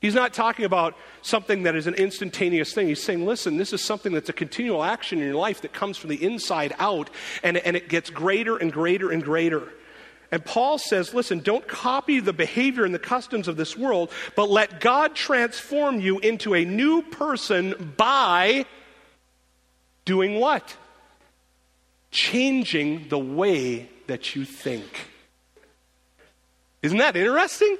He's 0.00 0.14
not 0.14 0.34
talking 0.34 0.66
about 0.66 0.94
something 1.22 1.62
that 1.62 1.74
is 1.74 1.86
an 1.86 1.94
instantaneous 1.94 2.74
thing. 2.74 2.88
He's 2.88 3.02
saying, 3.02 3.24
listen, 3.24 3.56
this 3.56 3.72
is 3.72 3.82
something 3.82 4.12
that's 4.12 4.28
a 4.28 4.34
continual 4.34 4.84
action 4.84 5.18
in 5.18 5.24
your 5.24 5.34
life 5.36 5.62
that 5.62 5.72
comes 5.72 5.96
from 5.96 6.10
the 6.10 6.22
inside 6.22 6.74
out, 6.78 7.08
and, 7.42 7.56
and 7.56 7.74
it 7.74 7.88
gets 7.88 8.10
greater 8.10 8.58
and 8.58 8.70
greater 8.70 9.10
and 9.10 9.24
greater. 9.24 9.72
And 10.34 10.44
Paul 10.44 10.78
says, 10.78 11.14
listen, 11.14 11.38
don't 11.38 11.68
copy 11.68 12.18
the 12.18 12.32
behavior 12.32 12.84
and 12.84 12.92
the 12.92 12.98
customs 12.98 13.46
of 13.46 13.56
this 13.56 13.76
world, 13.76 14.10
but 14.34 14.50
let 14.50 14.80
God 14.80 15.14
transform 15.14 16.00
you 16.00 16.18
into 16.18 16.56
a 16.56 16.64
new 16.64 17.02
person 17.02 17.94
by 17.96 18.66
doing 20.04 20.40
what? 20.40 20.76
Changing 22.10 23.06
the 23.10 23.18
way 23.18 23.88
that 24.08 24.34
you 24.34 24.44
think. 24.44 25.06
Isn't 26.82 26.98
that 26.98 27.14
interesting? 27.14 27.78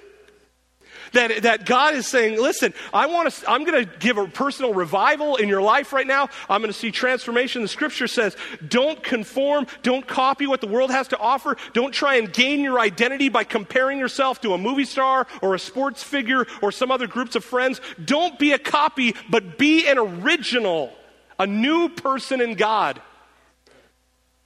That, 1.15 1.43
that 1.43 1.65
God 1.65 1.95
is 1.95 2.09
saying, 2.09 2.41
listen, 2.41 2.75
I 2.93 3.07
want 3.07 3.33
to, 3.33 3.51
I'm 3.51 3.65
going 3.65 3.85
to 3.85 3.99
give 3.99 4.19
a 4.19 4.27
personal 4.27 4.75
revival 4.75 5.37
in 5.37 5.49
your 5.49 5.63
life 5.63 5.93
right 5.93 6.07
now. 6.07 6.29
I'm 6.49 6.61
going 6.61 6.73
to 6.73 6.79
see 6.79 6.91
transformation. 6.91 7.63
The 7.63 7.69
scripture 7.69 8.09
says, 8.09 8.37
don't 8.67 9.01
conform, 9.01 9.69
don't 9.85 10.07
copy 10.07 10.49
what 10.49 10.61
the 10.61 10.67
world 10.67 10.91
has 10.91 11.07
to 11.09 11.19
offer. 11.19 11.57
Don't 11.73 11.93
try 11.93 12.17
and 12.17 12.33
gain 12.33 12.61
your 12.61 12.81
identity 12.81 13.29
by 13.29 13.45
comparing 13.45 13.99
yourself 13.99 14.41
to 14.41 14.55
a 14.55 14.59
movie 14.59 14.85
star 14.85 15.29
or 15.41 15.55
a 15.55 15.59
sports 15.59 16.03
figure 16.03 16.47
or 16.61 16.73
some 16.73 16.91
other 16.91 17.07
groups 17.07 17.37
of 17.37 17.45
friends. 17.45 17.81
Don't 18.05 18.37
be 18.37 18.51
a 18.51 18.59
copy, 18.59 19.15
but 19.31 19.57
be 19.57 19.87
an 19.87 19.99
original, 19.99 20.93
a 21.39 21.47
new 21.47 21.89
person 21.91 22.41
in 22.41 22.55
God. 22.55 23.01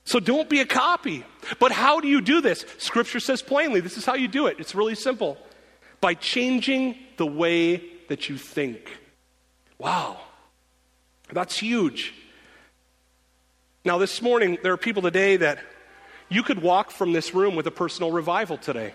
So 0.05 0.21
don't 0.21 0.51
be 0.51 0.61
a 0.61 0.67
copy. 0.67 1.25
But 1.59 1.73
how 1.73 2.01
do 2.01 2.09
you 2.09 2.21
do 2.21 2.43
this? 2.43 2.67
Scripture 2.77 3.21
says 3.21 3.41
plainly 3.41 3.81
this 3.81 3.97
is 3.97 4.05
how 4.05 4.15
you 4.17 4.29
do 4.29 4.49
it. 4.49 4.57
It's 4.59 4.75
really 4.75 4.95
simple 4.95 5.39
by 6.01 6.15
changing 6.15 6.97
the 7.17 7.27
way 7.27 7.83
that 8.09 8.29
you 8.29 8.39
think. 8.39 8.91
Wow, 9.79 10.19
that's 11.33 11.59
huge. 11.59 12.15
Now, 13.85 13.99
this 13.99 14.21
morning, 14.21 14.59
there 14.63 14.73
are 14.73 14.79
people 14.79 15.03
today 15.03 15.37
that 15.37 15.59
you 16.29 16.43
could 16.43 16.61
walk 16.61 16.91
from 16.91 17.13
this 17.13 17.35
room 17.35 17.55
with 17.57 17.67
a 17.67 17.71
personal 17.71 18.11
revival 18.11 18.59
today. 18.59 18.93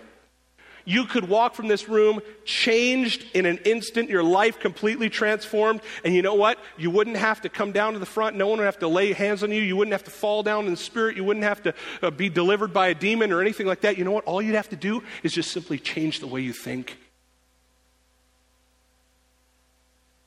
You 0.84 1.06
could 1.06 1.28
walk 1.28 1.54
from 1.54 1.68
this 1.68 1.88
room 1.88 2.20
changed 2.44 3.24
in 3.32 3.46
an 3.46 3.58
instant, 3.58 4.10
your 4.10 4.22
life 4.22 4.60
completely 4.60 5.08
transformed. 5.08 5.80
And 6.04 6.14
you 6.14 6.20
know 6.20 6.34
what? 6.34 6.58
You 6.76 6.90
wouldn't 6.90 7.16
have 7.16 7.40
to 7.42 7.48
come 7.48 7.72
down 7.72 7.94
to 7.94 7.98
the 7.98 8.06
front. 8.06 8.36
No 8.36 8.48
one 8.48 8.58
would 8.58 8.66
have 8.66 8.80
to 8.80 8.88
lay 8.88 9.12
hands 9.12 9.42
on 9.42 9.50
you. 9.50 9.62
You 9.62 9.76
wouldn't 9.76 9.92
have 9.92 10.04
to 10.04 10.10
fall 10.10 10.42
down 10.42 10.66
in 10.66 10.72
the 10.72 10.76
spirit. 10.76 11.16
You 11.16 11.24
wouldn't 11.24 11.44
have 11.44 11.62
to 11.62 11.74
uh, 12.02 12.10
be 12.10 12.28
delivered 12.28 12.72
by 12.72 12.88
a 12.88 12.94
demon 12.94 13.32
or 13.32 13.40
anything 13.40 13.66
like 13.66 13.80
that. 13.80 13.96
You 13.96 14.04
know 14.04 14.10
what? 14.10 14.24
All 14.24 14.42
you'd 14.42 14.56
have 14.56 14.68
to 14.70 14.76
do 14.76 15.02
is 15.22 15.32
just 15.32 15.50
simply 15.52 15.78
change 15.78 16.20
the 16.20 16.26
way 16.26 16.42
you 16.42 16.52
think. 16.52 16.98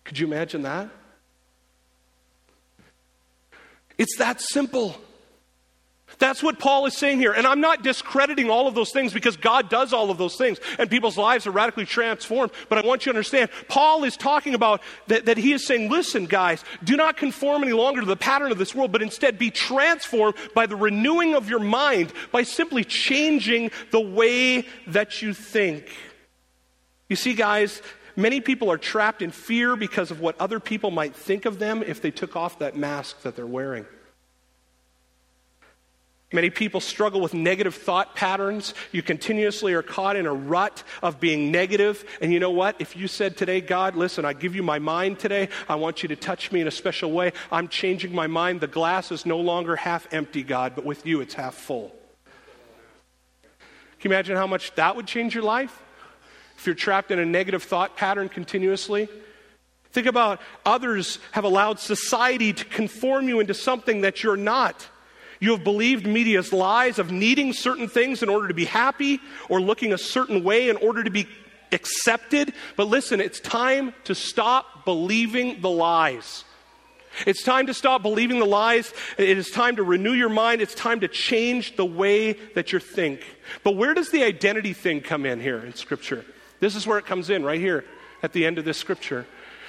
Could 0.03 0.17
you 0.17 0.25
imagine 0.25 0.63
that? 0.63 0.89
It's 3.97 4.17
that 4.17 4.41
simple. 4.41 4.95
That's 6.19 6.41
what 6.41 6.57
Paul 6.57 6.85
is 6.85 6.97
saying 6.97 7.19
here. 7.19 7.33
And 7.33 7.45
I'm 7.45 7.61
not 7.61 7.83
discrediting 7.83 8.49
all 8.49 8.67
of 8.67 8.73
those 8.73 8.91
things 8.91 9.13
because 9.13 9.37
God 9.37 9.69
does 9.69 9.93
all 9.93 10.09
of 10.09 10.17
those 10.17 10.35
things 10.35 10.57
and 10.79 10.89
people's 10.89 11.17
lives 11.17 11.45
are 11.45 11.51
radically 11.51 11.85
transformed. 11.85 12.51
But 12.69 12.77
I 12.79 12.87
want 12.87 13.05
you 13.05 13.11
to 13.11 13.17
understand, 13.17 13.49
Paul 13.67 14.03
is 14.03 14.17
talking 14.17 14.55
about 14.55 14.81
that, 15.07 15.25
that 15.25 15.37
he 15.37 15.53
is 15.53 15.65
saying, 15.65 15.91
listen, 15.91 16.25
guys, 16.25 16.63
do 16.83 16.95
not 16.95 17.17
conform 17.17 17.63
any 17.63 17.73
longer 17.73 17.99
to 18.01 18.07
the 18.07 18.15
pattern 18.15 18.51
of 18.51 18.57
this 18.57 18.73
world, 18.73 18.91
but 18.91 19.01
instead 19.01 19.37
be 19.37 19.51
transformed 19.51 20.35
by 20.55 20.65
the 20.65 20.75
renewing 20.75 21.35
of 21.35 21.49
your 21.49 21.59
mind, 21.59 22.11
by 22.31 22.43
simply 22.43 22.83
changing 22.83 23.69
the 23.91 24.01
way 24.01 24.65
that 24.87 25.21
you 25.21 25.33
think. 25.33 25.89
You 27.09 27.15
see, 27.15 27.33
guys, 27.33 27.81
many 28.15 28.41
people 28.41 28.71
are 28.71 28.77
trapped 28.77 29.21
in 29.21 29.31
fear 29.31 29.75
because 29.75 30.09
of 30.09 30.19
what 30.19 30.39
other 30.39 30.59
people 30.59 30.89
might 30.89 31.15
think 31.15 31.45
of 31.45 31.59
them 31.59 31.83
if 31.83 32.01
they 32.01 32.11
took 32.11 32.35
off 32.35 32.59
that 32.59 32.75
mask 32.75 33.21
that 33.21 33.35
they're 33.35 33.45
wearing. 33.45 33.85
Many 36.33 36.49
people 36.49 36.81
struggle 36.81 37.21
with 37.21 37.33
negative 37.33 37.73
thought 37.73 38.13
patterns. 38.13 38.73
You 38.91 39.01
continuously 39.01 39.73
are 39.73 39.81
caught 39.81 40.17
in 40.17 40.25
a 40.25 40.33
rut 40.33 40.83
of 41.01 41.21
being 41.21 41.51
negative. 41.53 42.03
And 42.19 42.33
you 42.33 42.39
know 42.41 42.51
what? 42.51 42.75
If 42.79 42.97
you 42.97 43.07
said 43.07 43.37
today, 43.37 43.61
God, 43.61 43.95
listen, 43.95 44.25
I 44.25 44.33
give 44.33 44.53
you 44.53 44.61
my 44.61 44.77
mind 44.77 45.19
today. 45.19 45.47
I 45.69 45.75
want 45.75 46.03
you 46.03 46.09
to 46.09 46.17
touch 46.17 46.51
me 46.51 46.59
in 46.59 46.67
a 46.67 46.71
special 46.71 47.13
way. 47.13 47.31
I'm 47.49 47.69
changing 47.69 48.13
my 48.13 48.27
mind. 48.27 48.59
The 48.59 48.67
glass 48.67 49.09
is 49.09 49.25
no 49.25 49.39
longer 49.39 49.77
half 49.77 50.13
empty, 50.13 50.43
God, 50.43 50.75
but 50.75 50.83
with 50.83 51.05
you 51.05 51.21
it's 51.21 51.33
half 51.33 51.53
full. 51.53 51.95
Can 53.99 54.11
you 54.11 54.15
imagine 54.15 54.35
how 54.35 54.47
much 54.47 54.75
that 54.75 54.97
would 54.97 55.07
change 55.07 55.33
your 55.33 55.45
life? 55.45 55.81
If 56.57 56.65
you're 56.65 56.75
trapped 56.75 57.09
in 57.09 57.19
a 57.19 57.25
negative 57.25 57.63
thought 57.63 57.95
pattern 57.95 58.27
continuously? 58.27 59.07
Think 59.91 60.07
about 60.07 60.41
others 60.65 61.19
have 61.31 61.45
allowed 61.45 61.79
society 61.79 62.51
to 62.51 62.65
conform 62.65 63.29
you 63.29 63.39
into 63.39 63.53
something 63.53 64.01
that 64.01 64.23
you're 64.23 64.35
not. 64.35 64.87
You 65.39 65.51
have 65.51 65.63
believed 65.63 66.07
media's 66.07 66.51
lies 66.51 66.99
of 66.99 67.11
needing 67.11 67.53
certain 67.53 67.87
things 67.87 68.23
in 68.23 68.29
order 68.29 68.47
to 68.47 68.53
be 68.53 68.65
happy 68.65 69.19
or 69.49 69.61
looking 69.61 69.93
a 69.93 69.97
certain 69.97 70.43
way 70.43 70.69
in 70.69 70.77
order 70.77 71.03
to 71.03 71.11
be 71.11 71.27
accepted. 71.71 72.53
But 72.75 72.87
listen, 72.87 73.21
it's 73.21 73.39
time 73.39 73.93
to 74.05 74.15
stop 74.15 74.85
believing 74.85 75.61
the 75.61 75.69
lies. 75.69 76.43
It's 77.25 77.43
time 77.43 77.67
to 77.67 77.73
stop 77.73 78.03
believing 78.03 78.39
the 78.39 78.45
lies. 78.45 78.93
It 79.17 79.37
is 79.37 79.49
time 79.49 79.77
to 79.77 79.83
renew 79.83 80.13
your 80.13 80.29
mind. 80.29 80.61
It's 80.61 80.75
time 80.75 80.99
to 80.99 81.07
change 81.07 81.75
the 81.75 81.85
way 81.85 82.33
that 82.53 82.71
you 82.71 82.79
think. 82.79 83.21
But 83.63 83.75
where 83.75 83.93
does 83.93 84.11
the 84.11 84.23
identity 84.23 84.73
thing 84.73 85.01
come 85.01 85.25
in 85.25 85.39
here 85.39 85.59
in 85.59 85.73
Scripture? 85.73 86.25
This 86.59 86.75
is 86.75 86.85
where 86.85 86.97
it 86.97 87.05
comes 87.05 87.29
in, 87.29 87.43
right 87.43 87.59
here 87.59 87.85
at 88.21 88.33
the 88.33 88.45
end 88.45 88.57
of 88.57 88.65
this 88.65 88.77
Scripture. 88.77 89.25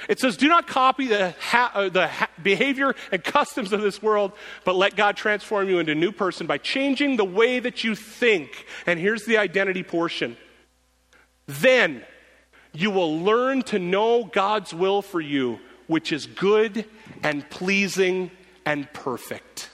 It 0.08 0.20
says, 0.20 0.36
Do 0.36 0.48
not 0.48 0.66
copy 0.66 1.06
the, 1.06 1.34
ha- 1.40 1.72
uh, 1.74 1.88
the 1.88 2.08
ha- 2.08 2.28
behavior 2.42 2.94
and 3.10 3.22
customs 3.22 3.72
of 3.72 3.80
this 3.80 4.02
world, 4.02 4.32
but 4.64 4.76
let 4.76 4.96
God 4.96 5.16
transform 5.16 5.68
you 5.68 5.78
into 5.78 5.92
a 5.92 5.96
new 5.96 6.12
person 6.12 6.46
by 6.46 6.58
changing 6.58 7.16
the 7.16 7.24
way 7.24 7.58
that 7.58 7.84
you 7.84 7.94
think. 7.94 8.66
And 8.86 8.98
here's 8.98 9.24
the 9.24 9.38
identity 9.38 9.82
portion. 9.82 10.36
Then 11.46 12.04
you 12.72 12.90
will 12.90 13.20
learn 13.20 13.62
to 13.62 13.78
know 13.78 14.24
God's 14.24 14.72
will 14.74 15.02
for 15.02 15.20
you, 15.20 15.58
which 15.86 16.12
is 16.12 16.26
good 16.26 16.84
and 17.22 17.48
pleasing 17.50 18.30
and 18.64 18.92
perfect. 18.92 19.70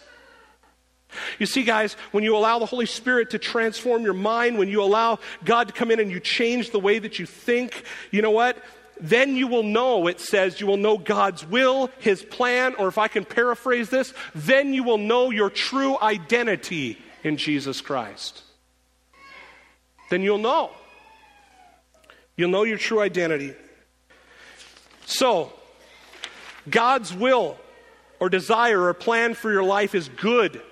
You 1.38 1.46
see, 1.46 1.62
guys, 1.62 1.94
when 2.12 2.24
you 2.24 2.36
allow 2.36 2.58
the 2.58 2.66
Holy 2.66 2.86
Spirit 2.86 3.30
to 3.30 3.38
transform 3.38 4.02
your 4.02 4.14
mind, 4.14 4.58
when 4.58 4.68
you 4.68 4.82
allow 4.82 5.18
God 5.44 5.68
to 5.68 5.74
come 5.74 5.90
in 5.90 6.00
and 6.00 6.10
you 6.10 6.20
change 6.20 6.70
the 6.70 6.80
way 6.80 6.98
that 6.98 7.18
you 7.18 7.26
think, 7.26 7.84
you 8.10 8.22
know 8.22 8.30
what? 8.30 8.56
Then 9.04 9.36
you 9.36 9.48
will 9.48 9.62
know, 9.62 10.06
it 10.06 10.18
says, 10.18 10.62
you 10.62 10.66
will 10.66 10.78
know 10.78 10.96
God's 10.96 11.46
will, 11.46 11.90
His 11.98 12.22
plan, 12.22 12.74
or 12.76 12.88
if 12.88 12.96
I 12.96 13.06
can 13.06 13.26
paraphrase 13.26 13.90
this, 13.90 14.14
then 14.34 14.72
you 14.72 14.82
will 14.82 14.96
know 14.96 15.30
your 15.30 15.50
true 15.50 15.98
identity 16.00 16.98
in 17.22 17.36
Jesus 17.36 17.82
Christ. 17.82 18.42
Then 20.08 20.22
you'll 20.22 20.38
know. 20.38 20.70
You'll 22.36 22.50
know 22.50 22.62
your 22.62 22.78
true 22.78 23.00
identity. 23.00 23.54
So, 25.04 25.52
God's 26.70 27.12
will 27.12 27.58
or 28.20 28.30
desire 28.30 28.84
or 28.84 28.94
plan 28.94 29.34
for 29.34 29.52
your 29.52 29.64
life 29.64 29.94
is 29.94 30.08
good, 30.08 30.62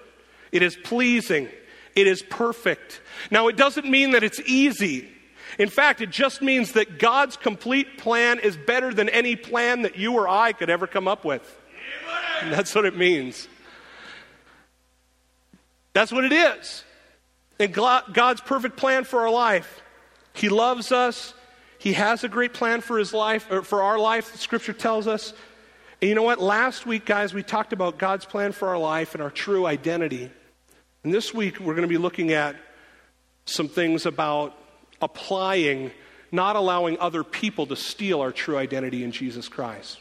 it 0.52 0.62
is 0.62 0.74
pleasing, 0.74 1.48
it 1.94 2.06
is 2.06 2.22
perfect. 2.22 3.02
Now, 3.30 3.48
it 3.48 3.58
doesn't 3.58 3.86
mean 3.86 4.12
that 4.12 4.24
it's 4.24 4.40
easy. 4.40 5.10
In 5.58 5.68
fact, 5.68 6.00
it 6.00 6.10
just 6.10 6.42
means 6.42 6.72
that 6.72 6.98
God's 6.98 7.36
complete 7.36 7.98
plan 7.98 8.38
is 8.38 8.56
better 8.56 8.92
than 8.92 9.08
any 9.08 9.36
plan 9.36 9.82
that 9.82 9.96
you 9.96 10.14
or 10.14 10.28
I 10.28 10.52
could 10.52 10.70
ever 10.70 10.86
come 10.86 11.06
up 11.06 11.24
with. 11.24 11.42
And 12.40 12.52
that's 12.52 12.74
what 12.74 12.84
it 12.84 12.96
means. 12.96 13.48
That's 15.92 16.10
what 16.10 16.24
it 16.24 16.32
is. 16.32 16.84
And 17.58 17.72
God's 17.72 18.40
perfect 18.40 18.76
plan 18.76 19.04
for 19.04 19.20
our 19.20 19.30
life. 19.30 19.82
He 20.32 20.48
loves 20.48 20.90
us. 20.90 21.34
He 21.78 21.92
has 21.92 22.24
a 22.24 22.28
great 22.28 22.54
plan 22.54 22.80
for 22.80 22.96
his 22.96 23.12
life, 23.12 23.50
or 23.50 23.62
for 23.62 23.82
our 23.82 23.98
life, 23.98 24.36
scripture 24.36 24.72
tells 24.72 25.06
us. 25.06 25.34
And 26.00 26.08
you 26.08 26.14
know 26.14 26.22
what? 26.22 26.40
Last 26.40 26.86
week, 26.86 27.04
guys, 27.04 27.34
we 27.34 27.42
talked 27.42 27.72
about 27.72 27.98
God's 27.98 28.24
plan 28.24 28.52
for 28.52 28.68
our 28.68 28.78
life 28.78 29.14
and 29.14 29.22
our 29.22 29.30
true 29.30 29.66
identity. 29.66 30.30
And 31.04 31.12
this 31.12 31.34
week, 31.34 31.60
we're 31.60 31.74
going 31.74 31.82
to 31.82 31.88
be 31.88 31.98
looking 31.98 32.32
at 32.32 32.56
some 33.44 33.68
things 33.68 34.06
about 34.06 34.56
applying, 35.02 35.90
not 36.30 36.56
allowing 36.56 36.98
other 36.98 37.24
people 37.24 37.66
to 37.66 37.76
steal 37.76 38.20
our 38.20 38.32
true 38.32 38.56
identity 38.56 39.04
in 39.04 39.12
Jesus 39.12 39.48
Christ. 39.48 40.00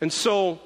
And 0.00 0.12
so, 0.12 0.60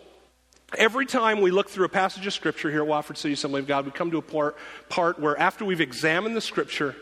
every 0.79 1.05
time 1.05 1.41
we 1.41 1.51
look 1.51 1.69
through 1.69 1.85
a 1.85 1.91
passage 1.91 2.27
of 2.27 2.33
Scripture 2.33 2.71
here 2.71 2.81
at 2.81 2.87
Watford 2.87 3.19
City 3.19 3.35
Assembly 3.35 3.61
of 3.61 3.67
God, 3.67 3.85
we 3.85 3.91
come 3.91 4.11
to 4.11 4.19
a 4.19 4.23
part, 4.23 4.57
part 4.89 5.21
where 5.21 5.39
after 5.39 5.65
we've 5.65 5.81
examined 5.81 6.35
the 6.35 6.41
Scripture, 6.41 6.97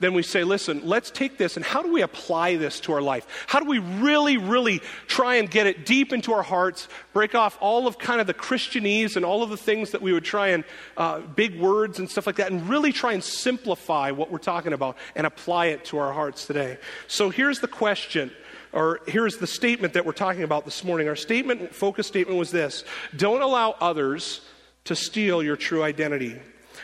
then 0.00 0.14
we 0.14 0.22
say, 0.22 0.44
listen, 0.44 0.82
let's 0.84 1.10
take 1.10 1.38
this 1.38 1.56
and 1.56 1.64
how 1.64 1.82
do 1.82 1.92
we 1.92 2.02
apply 2.02 2.56
this 2.56 2.80
to 2.80 2.92
our 2.92 3.02
life? 3.02 3.26
How 3.46 3.60
do 3.60 3.66
we 3.66 3.78
really, 3.78 4.36
really 4.36 4.80
try 5.06 5.36
and 5.36 5.50
get 5.50 5.66
it 5.66 5.84
deep 5.84 6.12
into 6.12 6.32
our 6.32 6.42
hearts, 6.42 6.88
break 7.12 7.34
off 7.34 7.58
all 7.60 7.86
of 7.86 7.98
kind 7.98 8.20
of 8.20 8.26
the 8.26 8.34
Christianese 8.34 9.16
and 9.16 9.24
all 9.24 9.42
of 9.42 9.50
the 9.50 9.56
things 9.56 9.90
that 9.90 10.02
we 10.02 10.12
would 10.12 10.24
try 10.24 10.48
and, 10.48 10.64
uh, 10.96 11.20
big 11.20 11.58
words 11.58 11.98
and 11.98 12.08
stuff 12.08 12.26
like 12.26 12.36
that, 12.36 12.50
and 12.50 12.68
really 12.68 12.92
try 12.92 13.12
and 13.12 13.24
simplify 13.24 14.10
what 14.10 14.30
we're 14.30 14.38
talking 14.38 14.72
about 14.72 14.96
and 15.16 15.26
apply 15.26 15.66
it 15.66 15.84
to 15.86 15.98
our 15.98 16.12
hearts 16.12 16.46
today. 16.46 16.78
So 17.08 17.30
here's 17.30 17.60
the 17.60 17.68
question 17.68 18.30
or 18.72 19.00
here's 19.06 19.38
the 19.38 19.46
statement 19.46 19.94
that 19.94 20.04
we're 20.04 20.12
talking 20.12 20.42
about 20.42 20.64
this 20.64 20.84
morning. 20.84 21.08
Our 21.08 21.16
statement, 21.16 21.74
focus 21.74 22.06
statement 22.06 22.38
was 22.38 22.50
this 22.50 22.84
Don't 23.16 23.42
allow 23.42 23.74
others 23.80 24.42
to 24.84 24.94
steal 24.94 25.42
your 25.42 25.56
true 25.56 25.82
identity. 25.82 26.36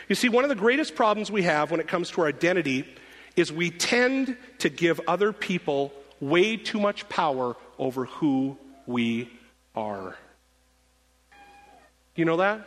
You 0.09 0.15
see, 0.15 0.29
one 0.29 0.43
of 0.43 0.49
the 0.49 0.55
greatest 0.55 0.95
problems 0.95 1.31
we 1.31 1.43
have 1.43 1.71
when 1.71 1.79
it 1.79 1.87
comes 1.87 2.09
to 2.11 2.21
our 2.21 2.27
identity 2.27 2.85
is 3.35 3.51
we 3.51 3.69
tend 3.69 4.37
to 4.59 4.69
give 4.69 5.01
other 5.07 5.33
people 5.33 5.91
way 6.19 6.57
too 6.57 6.79
much 6.79 7.07
power 7.09 7.55
over 7.77 8.05
who 8.05 8.57
we 8.85 9.29
are. 9.75 10.15
You 12.15 12.25
know 12.25 12.37
that? 12.37 12.65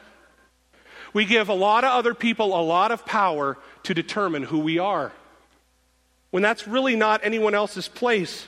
We 1.12 1.24
give 1.24 1.48
a 1.48 1.54
lot 1.54 1.84
of 1.84 1.90
other 1.90 2.14
people 2.14 2.58
a 2.58 2.60
lot 2.62 2.92
of 2.92 3.06
power 3.06 3.56
to 3.84 3.94
determine 3.94 4.42
who 4.42 4.58
we 4.58 4.78
are. 4.78 5.12
When 6.30 6.42
that's 6.42 6.68
really 6.68 6.96
not 6.96 7.20
anyone 7.24 7.54
else's 7.54 7.88
place. 7.88 8.46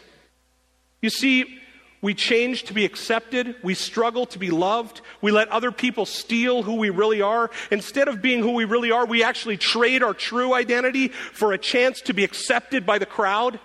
You 1.00 1.09
see, 1.09 1.60
we 2.02 2.14
change 2.14 2.64
to 2.64 2.75
be 2.75 2.85
accepted. 2.85 3.57
We 3.62 3.75
struggle 3.75 4.25
to 4.26 4.38
be 4.38 4.50
loved. 4.50 5.02
We 5.21 5.33
let 5.33 5.49
other 5.49 5.71
people 5.71 6.07
steal 6.07 6.62
who 6.62 6.76
we 6.76 6.88
really 6.88 7.21
are. 7.21 7.50
Instead 7.71 8.09
of 8.09 8.23
being 8.23 8.42
who 8.42 8.52
we 8.52 8.64
really 8.64 8.90
are, 8.90 9.04
we 9.04 9.23
actually 9.23 9.59
trade 9.59 10.02
our 10.02 10.14
true 10.14 10.54
identity 10.54 11.09
for 11.09 11.52
a 11.52 11.59
chance 11.59 12.00
to 12.02 12.14
be 12.14 12.25
accepted 12.25 12.87
by 12.87 12.99
the 12.99 13.07
crowd. 13.07 13.61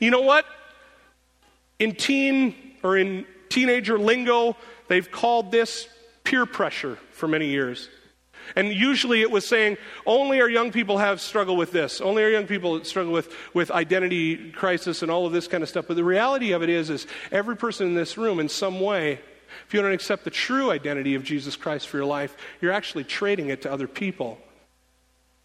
You 0.00 0.10
know 0.10 0.20
what? 0.20 0.44
In 1.78 1.94
teen 1.94 2.54
or 2.82 2.96
in 2.98 3.26
teenager 3.48 3.98
lingo, 3.98 4.56
they've 4.88 5.10
called 5.10 5.50
this 5.50 5.88
peer 6.24 6.44
pressure 6.44 6.98
for 7.12 7.26
many 7.26 7.46
years. 7.46 7.88
And 8.56 8.72
usually 8.72 9.22
it 9.22 9.30
was 9.30 9.46
saying, 9.46 9.76
only 10.06 10.40
our 10.40 10.48
young 10.48 10.72
people 10.72 10.98
have 10.98 11.20
struggle 11.20 11.56
with 11.56 11.72
this. 11.72 12.00
Only 12.00 12.22
our 12.22 12.30
young 12.30 12.46
people 12.46 12.84
struggle 12.84 13.12
with, 13.12 13.34
with 13.54 13.70
identity 13.70 14.50
crisis 14.52 15.02
and 15.02 15.10
all 15.10 15.26
of 15.26 15.32
this 15.32 15.48
kind 15.48 15.62
of 15.62 15.68
stuff. 15.68 15.86
But 15.88 15.96
the 15.96 16.04
reality 16.04 16.52
of 16.52 16.62
it 16.62 16.68
is, 16.68 16.90
is 16.90 17.06
every 17.30 17.56
person 17.56 17.86
in 17.86 17.94
this 17.94 18.18
room, 18.18 18.40
in 18.40 18.48
some 18.48 18.80
way, 18.80 19.20
if 19.66 19.74
you 19.74 19.82
don't 19.82 19.92
accept 19.92 20.24
the 20.24 20.30
true 20.30 20.70
identity 20.70 21.14
of 21.14 21.24
Jesus 21.24 21.56
Christ 21.56 21.88
for 21.88 21.96
your 21.96 22.06
life, 22.06 22.36
you're 22.60 22.72
actually 22.72 23.04
trading 23.04 23.48
it 23.48 23.62
to 23.62 23.72
other 23.72 23.86
people. 23.86 24.38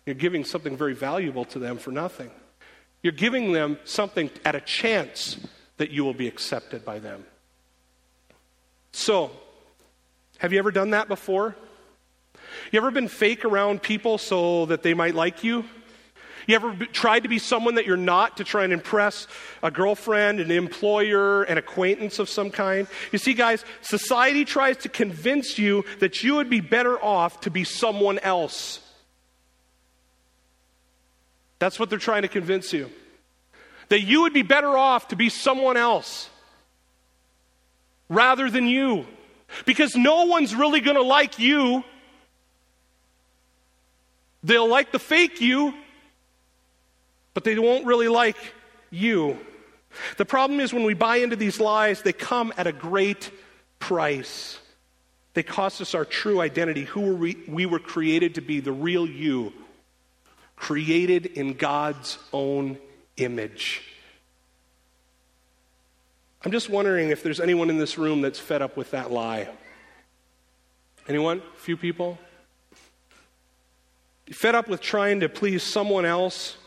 You're 0.06 0.16
giving 0.16 0.46
something 0.46 0.78
very 0.78 0.94
valuable 0.94 1.46
to 1.46 1.60
them 1.60 1.78
for 1.78 1.92
nothing. 1.92 2.32
You're 3.04 3.14
giving 3.14 3.52
them 3.52 3.78
something 3.84 4.30
at 4.46 4.56
a 4.56 4.62
chance 4.62 5.38
that 5.78 5.92
you 5.92 6.04
will 6.04 6.14
be 6.14 6.28
accepted 6.28 6.84
by 6.84 7.00
them. 7.00 7.26
So, 8.92 9.32
have 10.40 10.54
you 10.54 10.60
ever 10.60 10.72
done 10.72 10.92
that 10.92 11.08
before? 11.08 11.56
You 12.72 12.78
ever 12.78 12.92
been 12.92 13.08
fake 13.08 13.46
around 13.46 13.82
people 13.82 14.18
so 14.18 14.66
that 14.68 14.84
they 14.84 14.94
might 14.94 15.16
like 15.16 15.44
you? 15.44 15.66
You 16.48 16.56
ever 16.56 16.74
tried 16.86 17.24
to 17.24 17.30
be 17.30 17.40
someone 17.40 17.76
that 17.76 17.86
you're 17.86 17.98
not 17.98 18.38
to 18.38 18.46
try 18.46 18.64
and 18.64 18.72
impress 18.72 19.28
a 19.62 19.70
girlfriend, 19.70 20.40
an 20.40 20.50
employer, 20.50 21.44
an 21.44 21.58
acquaintance 21.58 22.20
of 22.20 22.30
some 22.30 22.52
kind? 22.52 22.88
You 23.12 23.20
see, 23.20 23.34
guys, 23.34 23.66
society 23.82 24.46
tries 24.46 24.78
to 24.78 24.90
convince 24.90 25.58
you 25.58 25.84
that 26.00 26.24
you 26.24 26.36
would 26.36 26.50
be 26.50 26.62
better 26.62 27.04
off 27.04 27.42
to 27.42 27.52
be 27.52 27.66
someone 27.66 28.18
else. 28.20 28.80
That's 31.60 31.80
what 31.80 31.90
they're 31.90 32.00
trying 32.00 32.22
to 32.22 32.30
convince 32.30 32.72
you. 32.72 32.90
That 33.90 34.02
you 34.02 34.22
would 34.22 34.34
be 34.34 34.44
better 34.44 34.78
off 34.78 35.10
to 35.10 35.18
be 35.18 35.28
someone 35.28 35.76
else 35.76 36.30
rather 38.08 38.50
than 38.50 38.68
you. 38.68 39.06
Because 39.66 39.96
no 39.96 40.26
one's 40.26 40.56
really 40.56 40.80
going 40.80 40.98
to 40.98 41.04
like 41.04 41.40
you 41.40 41.84
They'll 44.44 44.68
like 44.68 44.92
the 44.92 45.00
fake 45.00 45.42
you, 45.42 45.74
but 47.34 47.44
they 47.44 47.58
won't 47.58 47.86
really 47.86 48.08
like 48.08 48.38
you. 48.90 49.38
The 50.18 50.26
problem 50.26 50.60
is 50.60 50.74
when 50.74 50.84
we 50.84 50.94
buy 50.94 51.18
into 51.18 51.36
these 51.36 51.60
lies, 51.60 52.02
they 52.02 52.14
come 52.14 52.54
at 52.58 52.68
a 52.68 52.72
great 52.72 53.32
price. 53.80 54.60
They 55.34 55.44
cost 55.44 55.82
us 55.82 55.94
our 55.94 56.06
true 56.06 56.42
identity, 56.42 56.84
who 56.84 57.16
we, 57.16 57.38
we 57.48 57.66
were 57.66 57.80
created 57.80 58.36
to 58.36 58.42
be, 58.42 58.60
the 58.60 58.72
real 58.72 59.08
you, 59.08 59.54
created 60.56 61.26
in 61.28 61.54
God's 61.54 62.18
own 62.34 62.78
image. 63.18 63.84
I'm 66.44 66.52
just 66.52 66.70
wondering 66.70 67.10
if 67.10 67.24
there's 67.24 67.40
anyone 67.40 67.70
in 67.70 67.78
this 67.78 67.98
room 67.98 68.22
that's 68.22 68.40
fed 68.40 68.62
up 68.62 68.78
with 68.78 68.92
that 68.92 69.12
lie. 69.12 69.50
Anyone? 71.08 71.42
A 71.56 71.60
few 71.60 71.78
people? 71.78 72.18
Fed 74.32 74.56
up 74.56 74.68
with 74.68 74.82
trying 74.82 75.22
to 75.22 75.30
please 75.30 75.64
someone 75.64 76.06
else 76.06 76.58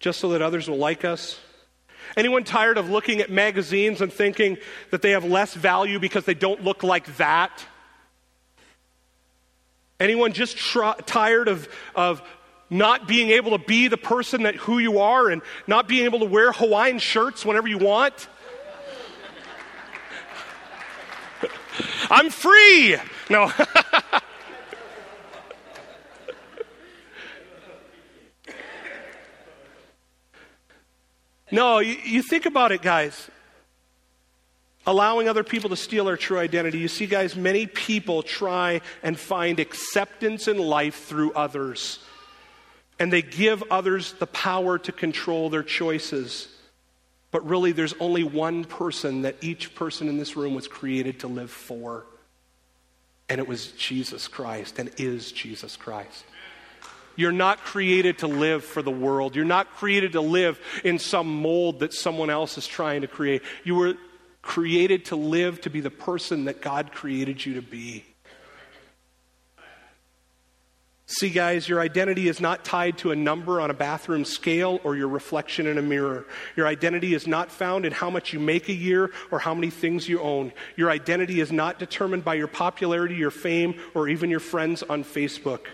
just 0.00 0.20
so 0.20 0.30
that 0.30 0.42
others 0.42 0.68
will 0.68 0.78
like 0.78 1.04
us? 1.04 1.38
Anyone 2.16 2.44
tired 2.44 2.78
of 2.78 2.88
looking 2.88 3.20
at 3.20 3.30
magazines 3.30 4.00
and 4.00 4.12
thinking 4.12 4.58
that 4.90 5.02
they 5.02 5.10
have 5.10 5.24
less 5.24 5.54
value 5.54 5.98
because 5.98 6.24
they 6.24 6.34
don't 6.34 6.64
look 6.64 6.82
like 6.82 7.16
that? 7.16 7.64
Anyone 10.00 10.32
just 10.32 10.56
tired 11.06 11.48
of, 11.48 11.68
of 11.94 12.22
not 12.70 13.08
being 13.08 13.30
able 13.30 13.58
to 13.58 13.64
be 13.64 13.88
the 13.88 13.96
person 13.96 14.44
that 14.44 14.54
who 14.54 14.78
you 14.78 15.00
are 15.00 15.28
and 15.28 15.42
not 15.66 15.88
being 15.88 16.04
able 16.04 16.20
to 16.20 16.24
wear 16.24 16.52
Hawaiian 16.52 16.98
shirts 16.98 17.44
whenever 17.44 17.66
you 17.66 17.78
want? 17.78 18.28
I'm 22.10 22.30
free. 22.30 22.96
No. 23.28 23.52
No, 31.50 31.78
you, 31.78 31.96
you 32.04 32.22
think 32.22 32.46
about 32.46 32.72
it, 32.72 32.82
guys. 32.82 33.30
Allowing 34.86 35.28
other 35.28 35.44
people 35.44 35.70
to 35.70 35.76
steal 35.76 36.08
our 36.08 36.16
true 36.16 36.38
identity. 36.38 36.78
You 36.78 36.88
see, 36.88 37.06
guys, 37.06 37.36
many 37.36 37.66
people 37.66 38.22
try 38.22 38.80
and 39.02 39.18
find 39.18 39.60
acceptance 39.60 40.48
in 40.48 40.58
life 40.58 41.04
through 41.04 41.32
others. 41.32 41.98
And 42.98 43.12
they 43.12 43.22
give 43.22 43.62
others 43.70 44.12
the 44.14 44.26
power 44.26 44.78
to 44.78 44.92
control 44.92 45.50
their 45.50 45.62
choices. 45.62 46.48
But 47.30 47.46
really, 47.46 47.72
there's 47.72 47.94
only 48.00 48.24
one 48.24 48.64
person 48.64 49.22
that 49.22 49.36
each 49.42 49.74
person 49.74 50.08
in 50.08 50.16
this 50.16 50.36
room 50.36 50.54
was 50.54 50.68
created 50.68 51.20
to 51.20 51.28
live 51.28 51.50
for. 51.50 52.06
And 53.28 53.38
it 53.38 53.46
was 53.46 53.72
Jesus 53.72 54.26
Christ 54.26 54.78
and 54.78 54.90
is 54.96 55.32
Jesus 55.32 55.76
Christ. 55.76 56.24
You're 57.18 57.32
not 57.32 57.58
created 57.58 58.18
to 58.18 58.28
live 58.28 58.62
for 58.62 58.80
the 58.80 58.92
world. 58.92 59.34
You're 59.34 59.44
not 59.44 59.74
created 59.74 60.12
to 60.12 60.20
live 60.20 60.60
in 60.84 61.00
some 61.00 61.42
mold 61.42 61.80
that 61.80 61.92
someone 61.92 62.30
else 62.30 62.56
is 62.56 62.64
trying 62.64 63.00
to 63.00 63.08
create. 63.08 63.42
You 63.64 63.74
were 63.74 63.94
created 64.40 65.06
to 65.06 65.16
live 65.16 65.60
to 65.62 65.68
be 65.68 65.80
the 65.80 65.90
person 65.90 66.44
that 66.44 66.62
God 66.62 66.92
created 66.92 67.44
you 67.44 67.54
to 67.54 67.60
be. 67.60 68.04
See, 71.06 71.30
guys, 71.30 71.68
your 71.68 71.80
identity 71.80 72.28
is 72.28 72.40
not 72.40 72.64
tied 72.64 72.98
to 72.98 73.10
a 73.10 73.16
number 73.16 73.60
on 73.60 73.70
a 73.70 73.74
bathroom 73.74 74.24
scale 74.24 74.78
or 74.84 74.94
your 74.94 75.08
reflection 75.08 75.66
in 75.66 75.76
a 75.76 75.82
mirror. 75.82 76.24
Your 76.54 76.68
identity 76.68 77.14
is 77.14 77.26
not 77.26 77.50
found 77.50 77.84
in 77.84 77.90
how 77.90 78.10
much 78.10 78.32
you 78.32 78.38
make 78.38 78.68
a 78.68 78.72
year 78.72 79.10
or 79.32 79.40
how 79.40 79.54
many 79.54 79.70
things 79.70 80.08
you 80.08 80.20
own. 80.20 80.52
Your 80.76 80.88
identity 80.88 81.40
is 81.40 81.50
not 81.50 81.80
determined 81.80 82.24
by 82.24 82.34
your 82.34 82.46
popularity, 82.46 83.16
your 83.16 83.32
fame, 83.32 83.74
or 83.92 84.06
even 84.06 84.30
your 84.30 84.38
friends 84.38 84.84
on 84.84 85.02
Facebook 85.02 85.66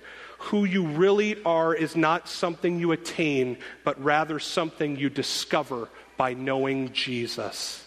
who 0.44 0.66
you 0.66 0.87
really 0.87 1.42
are 1.44 1.74
is 1.74 1.96
not 1.96 2.28
something 2.28 2.78
you 2.78 2.92
attain, 2.92 3.57
but 3.83 4.02
rather 4.04 4.38
something 4.38 4.96
you 4.96 5.09
discover 5.09 5.88
by 6.18 6.35
knowing 6.35 6.92
Jesus. 6.92 7.83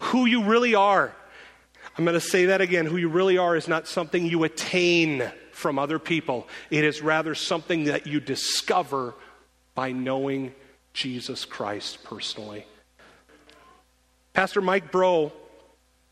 Who 0.00 0.26
you 0.26 0.42
really 0.42 0.74
are. 0.74 1.14
I'm 1.96 2.04
going 2.04 2.14
to 2.14 2.20
say 2.20 2.46
that 2.46 2.60
again. 2.60 2.86
Who 2.86 2.96
you 2.96 3.08
really 3.08 3.38
are 3.38 3.54
is 3.54 3.68
not 3.68 3.86
something 3.86 4.26
you 4.26 4.42
attain 4.42 5.30
from 5.52 5.78
other 5.78 5.98
people, 5.98 6.46
it 6.70 6.84
is 6.84 7.02
rather 7.02 7.34
something 7.34 7.84
that 7.84 8.06
you 8.06 8.20
discover 8.20 9.14
by 9.74 9.90
knowing 9.90 10.54
Jesus 10.92 11.44
Christ 11.44 12.02
personally. 12.04 12.64
Pastor 14.34 14.60
Mike 14.60 14.92
Breaux 14.92 15.32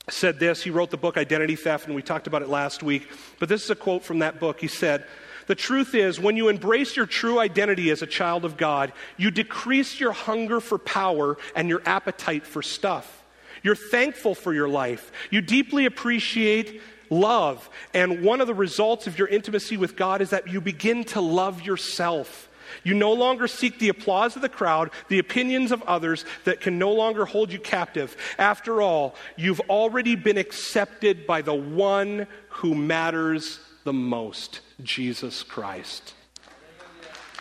said 0.08 0.38
this. 0.38 0.62
He 0.62 0.70
wrote 0.70 0.90
the 0.90 0.96
book 0.96 1.16
Identity 1.16 1.56
Theft, 1.56 1.86
and 1.86 1.94
we 1.94 2.02
talked 2.02 2.26
about 2.26 2.42
it 2.42 2.48
last 2.48 2.82
week. 2.82 3.08
But 3.38 3.48
this 3.48 3.64
is 3.64 3.70
a 3.70 3.74
quote 3.74 4.04
from 4.04 4.20
that 4.20 4.38
book. 4.38 4.60
He 4.60 4.68
said, 4.68 5.04
The 5.46 5.54
truth 5.54 5.94
is, 5.94 6.20
when 6.20 6.36
you 6.36 6.48
embrace 6.48 6.96
your 6.96 7.06
true 7.06 7.38
identity 7.38 7.90
as 7.90 8.02
a 8.02 8.06
child 8.06 8.44
of 8.44 8.56
God, 8.56 8.92
you 9.16 9.30
decrease 9.30 9.98
your 9.98 10.12
hunger 10.12 10.60
for 10.60 10.78
power 10.78 11.36
and 11.54 11.68
your 11.68 11.82
appetite 11.84 12.46
for 12.46 12.62
stuff. 12.62 13.24
You're 13.62 13.74
thankful 13.74 14.34
for 14.36 14.52
your 14.52 14.68
life. 14.68 15.10
You 15.30 15.40
deeply 15.40 15.86
appreciate 15.86 16.80
love. 17.10 17.68
And 17.92 18.22
one 18.22 18.40
of 18.40 18.46
the 18.46 18.54
results 18.54 19.06
of 19.06 19.18
your 19.18 19.28
intimacy 19.28 19.76
with 19.76 19.96
God 19.96 20.20
is 20.22 20.30
that 20.30 20.48
you 20.48 20.60
begin 20.60 21.04
to 21.04 21.20
love 21.20 21.62
yourself. 21.62 22.45
You 22.84 22.94
no 22.94 23.12
longer 23.12 23.48
seek 23.48 23.78
the 23.78 23.88
applause 23.88 24.36
of 24.36 24.42
the 24.42 24.48
crowd, 24.48 24.90
the 25.08 25.18
opinions 25.18 25.72
of 25.72 25.82
others 25.82 26.24
that 26.44 26.60
can 26.60 26.78
no 26.78 26.92
longer 26.92 27.24
hold 27.24 27.52
you 27.52 27.58
captive. 27.58 28.16
After 28.38 28.80
all, 28.82 29.14
you've 29.36 29.60
already 29.68 30.16
been 30.16 30.38
accepted 30.38 31.26
by 31.26 31.42
the 31.42 31.54
one 31.54 32.26
who 32.48 32.74
matters 32.74 33.60
the 33.84 33.92
most 33.92 34.60
Jesus 34.82 35.42
Christ. 35.42 36.14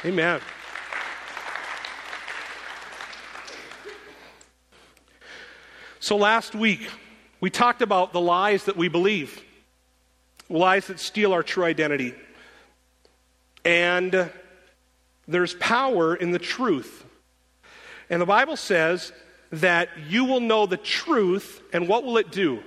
Amen. 0.03 0.39
So 5.99 6.17
last 6.17 6.53
week, 6.53 6.88
we 7.41 7.49
talked 7.49 7.81
about 7.81 8.13
the 8.13 8.21
lies 8.21 8.65
that 8.65 8.77
we 8.77 8.89
believe, 8.89 9.43
lies 10.49 10.85
that 10.88 10.99
steal 10.99 11.33
our 11.33 11.41
true 11.41 11.63
identity. 11.63 12.13
And 13.63 14.29
there's 15.27 15.53
power 15.55 16.15
in 16.15 16.31
the 16.31 16.39
truth. 16.39 17.05
And 18.09 18.21
the 18.21 18.25
Bible 18.25 18.57
says 18.57 19.11
that 19.51 19.89
you 20.07 20.25
will 20.25 20.39
know 20.39 20.65
the 20.65 20.77
truth, 20.77 21.61
and 21.73 21.88
what 21.88 22.03
will 22.03 22.17
it 22.17 22.31
do? 22.31 22.61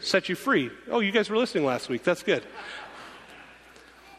Set 0.00 0.28
you 0.28 0.34
free. 0.34 0.70
Oh, 0.90 1.00
you 1.00 1.12
guys 1.12 1.30
were 1.30 1.36
listening 1.36 1.64
last 1.64 1.88
week. 1.88 2.02
That's 2.02 2.22
good. 2.22 2.42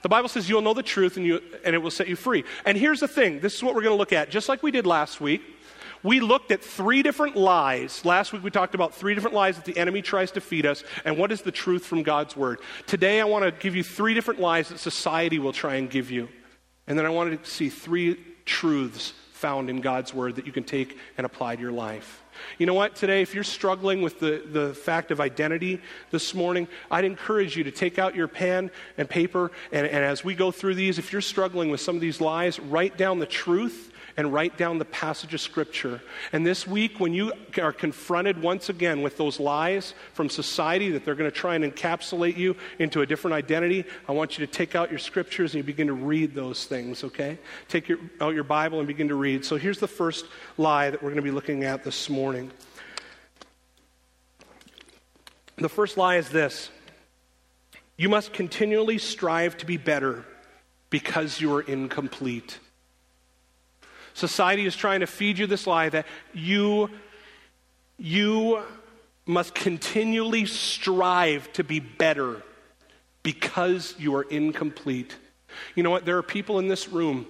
The 0.01 0.09
Bible 0.09 0.29
says 0.29 0.49
you'll 0.49 0.61
know 0.61 0.73
the 0.73 0.83
truth 0.83 1.15
and, 1.15 1.25
you, 1.25 1.41
and 1.63 1.73
it 1.73 1.77
will 1.77 1.91
set 1.91 2.09
you 2.09 2.17
free. 2.17 2.43
And 2.65 2.77
here's 2.77 2.99
the 2.99 3.07
thing 3.07 3.39
this 3.39 3.55
is 3.55 3.63
what 3.63 3.73
we're 3.73 3.81
going 3.81 3.93
to 3.93 3.97
look 3.97 4.13
at, 4.13 4.29
just 4.29 4.49
like 4.49 4.61
we 4.61 4.71
did 4.71 4.85
last 4.85 5.19
week. 5.19 5.41
We 6.03 6.19
looked 6.19 6.51
at 6.51 6.61
three 6.61 7.01
different 7.01 7.37
lies. 7.37 8.03
Last 8.03 8.33
week 8.33 8.43
we 8.43 8.51
talked 8.51 8.75
about 8.75 8.93
three 8.93 9.15
different 9.15 9.33
lies 9.33 9.55
that 9.55 9.63
the 9.63 9.77
enemy 9.77 10.01
tries 10.01 10.31
to 10.31 10.41
feed 10.41 10.65
us 10.65 10.83
and 11.05 11.17
what 11.17 11.31
is 11.31 11.41
the 11.41 11.51
truth 11.51 11.85
from 11.85 12.03
God's 12.03 12.35
word. 12.35 12.59
Today 12.87 13.21
I 13.21 13.23
want 13.23 13.45
to 13.45 13.51
give 13.51 13.73
you 13.73 13.83
three 13.83 14.13
different 14.13 14.41
lies 14.41 14.67
that 14.67 14.79
society 14.79 15.39
will 15.39 15.53
try 15.53 15.75
and 15.75 15.89
give 15.89 16.11
you. 16.11 16.27
And 16.87 16.97
then 16.97 17.05
I 17.05 17.09
wanted 17.09 17.43
to 17.43 17.49
see 17.49 17.69
three 17.69 18.19
truths 18.45 19.13
found 19.31 19.69
in 19.69 19.81
God's 19.81 20.13
word 20.13 20.35
that 20.37 20.45
you 20.45 20.51
can 20.51 20.63
take 20.63 20.97
and 21.17 21.25
apply 21.25 21.55
to 21.55 21.61
your 21.61 21.71
life. 21.71 22.23
You 22.57 22.65
know 22.65 22.73
what? 22.73 22.95
Today, 22.95 23.21
if 23.21 23.35
you're 23.35 23.43
struggling 23.43 24.01
with 24.01 24.19
the, 24.19 24.43
the 24.45 24.73
fact 24.73 25.11
of 25.11 25.19
identity 25.19 25.81
this 26.11 26.33
morning, 26.33 26.67
I'd 26.89 27.05
encourage 27.05 27.55
you 27.55 27.63
to 27.65 27.71
take 27.71 27.99
out 27.99 28.15
your 28.15 28.27
pen 28.27 28.71
and 28.97 29.09
paper. 29.09 29.51
And, 29.71 29.85
and 29.85 30.03
as 30.03 30.23
we 30.23 30.33
go 30.33 30.51
through 30.51 30.75
these, 30.75 30.97
if 30.97 31.11
you're 31.11 31.21
struggling 31.21 31.69
with 31.69 31.81
some 31.81 31.95
of 31.95 32.01
these 32.01 32.21
lies, 32.21 32.59
write 32.59 32.97
down 32.97 33.19
the 33.19 33.25
truth 33.25 33.91
and 34.17 34.31
write 34.31 34.57
down 34.57 34.77
the 34.77 34.85
passage 34.85 35.33
of 35.33 35.41
Scripture. 35.41 36.01
And 36.31 36.45
this 36.45 36.67
week, 36.67 36.99
when 36.99 37.13
you 37.13 37.33
are 37.61 37.71
confronted 37.71 38.41
once 38.41 38.69
again 38.69 39.01
with 39.01 39.17
those 39.17 39.39
lies 39.39 39.93
from 40.13 40.29
society 40.29 40.91
that 40.91 41.05
they're 41.05 41.15
going 41.15 41.29
to 41.29 41.35
try 41.35 41.55
and 41.55 41.63
encapsulate 41.63 42.37
you 42.37 42.55
into 42.79 43.01
a 43.01 43.05
different 43.05 43.33
identity, 43.33 43.85
I 44.07 44.11
want 44.11 44.37
you 44.37 44.45
to 44.45 44.51
take 44.51 44.75
out 44.75 44.89
your 44.89 44.99
Scriptures 44.99 45.53
and 45.53 45.57
you 45.59 45.63
begin 45.63 45.87
to 45.87 45.93
read 45.93 46.35
those 46.35 46.65
things, 46.65 47.03
okay? 47.03 47.39
Take 47.67 47.87
your, 47.87 47.99
out 48.21 48.33
your 48.33 48.43
Bible 48.43 48.79
and 48.79 48.87
begin 48.87 49.07
to 49.07 49.15
read. 49.15 49.45
So 49.45 49.57
here's 49.57 49.79
the 49.79 49.87
first 49.87 50.25
lie 50.57 50.89
that 50.89 51.01
we're 51.01 51.09
going 51.09 51.17
to 51.17 51.21
be 51.23 51.31
looking 51.31 51.63
at 51.63 51.83
this 51.83 52.09
morning. 52.09 52.51
The 55.57 55.69
first 55.69 55.97
lie 55.97 56.17
is 56.17 56.29
this 56.29 56.69
you 57.95 58.09
must 58.09 58.33
continually 58.33 58.97
strive 58.97 59.57
to 59.57 59.65
be 59.65 59.77
better 59.77 60.25
because 60.89 61.39
you 61.39 61.55
are 61.55 61.61
incomplete. 61.61 62.59
Society 64.13 64.65
is 64.65 64.75
trying 64.75 64.99
to 64.99 65.07
feed 65.07 65.37
you 65.37 65.47
this 65.47 65.65
lie 65.65 65.89
that 65.89 66.05
you, 66.33 66.89
you 67.97 68.61
must 69.25 69.55
continually 69.55 70.45
strive 70.45 71.51
to 71.53 71.63
be 71.63 71.79
better 71.79 72.43
because 73.23 73.95
you 73.97 74.15
are 74.15 74.23
incomplete. 74.23 75.15
You 75.75 75.83
know 75.83 75.89
what? 75.89 76.05
There 76.05 76.17
are 76.17 76.23
people 76.23 76.59
in 76.59 76.67
this 76.67 76.89
room 76.89 77.25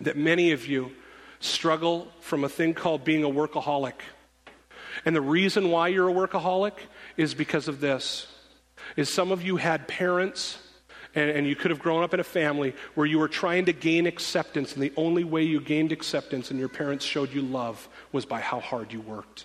that 0.00 0.16
many 0.16 0.52
of 0.52 0.66
you 0.66 0.92
struggle 1.40 2.08
from 2.20 2.44
a 2.44 2.48
thing 2.48 2.74
called 2.74 3.04
being 3.04 3.24
a 3.24 3.28
workaholic. 3.28 3.94
And 5.04 5.14
the 5.14 5.20
reason 5.20 5.70
why 5.70 5.88
you're 5.88 6.08
a 6.08 6.12
workaholic 6.12 6.74
is 7.16 7.34
because 7.34 7.68
of 7.68 7.80
this. 7.80 8.26
Is 8.96 9.12
some 9.12 9.30
of 9.32 9.42
you 9.42 9.56
had 9.56 9.86
parents 9.86 10.58
and, 11.18 11.30
and 11.30 11.46
you 11.46 11.56
could 11.56 11.70
have 11.70 11.80
grown 11.80 12.04
up 12.04 12.14
in 12.14 12.20
a 12.20 12.24
family 12.24 12.74
where 12.94 13.06
you 13.06 13.18
were 13.18 13.28
trying 13.28 13.64
to 13.64 13.72
gain 13.72 14.06
acceptance, 14.06 14.74
and 14.74 14.82
the 14.82 14.92
only 14.96 15.24
way 15.24 15.42
you 15.42 15.60
gained 15.60 15.90
acceptance 15.90 16.50
and 16.50 16.60
your 16.60 16.68
parents 16.68 17.04
showed 17.04 17.32
you 17.32 17.42
love 17.42 17.88
was 18.12 18.24
by 18.24 18.40
how 18.40 18.60
hard 18.60 18.92
you 18.92 19.00
worked. 19.00 19.44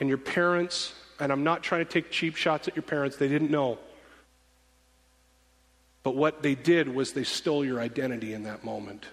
And 0.00 0.08
your 0.08 0.18
parents, 0.18 0.94
and 1.20 1.30
I'm 1.30 1.44
not 1.44 1.62
trying 1.62 1.84
to 1.84 1.90
take 1.90 2.10
cheap 2.10 2.36
shots 2.36 2.68
at 2.68 2.76
your 2.76 2.84
parents, 2.84 3.16
they 3.16 3.28
didn't 3.28 3.50
know. 3.50 3.78
But 6.02 6.14
what 6.16 6.42
they 6.42 6.54
did 6.54 6.88
was 6.88 7.12
they 7.12 7.24
stole 7.24 7.64
your 7.64 7.80
identity 7.80 8.32
in 8.32 8.44
that 8.44 8.64
moment. 8.64 9.06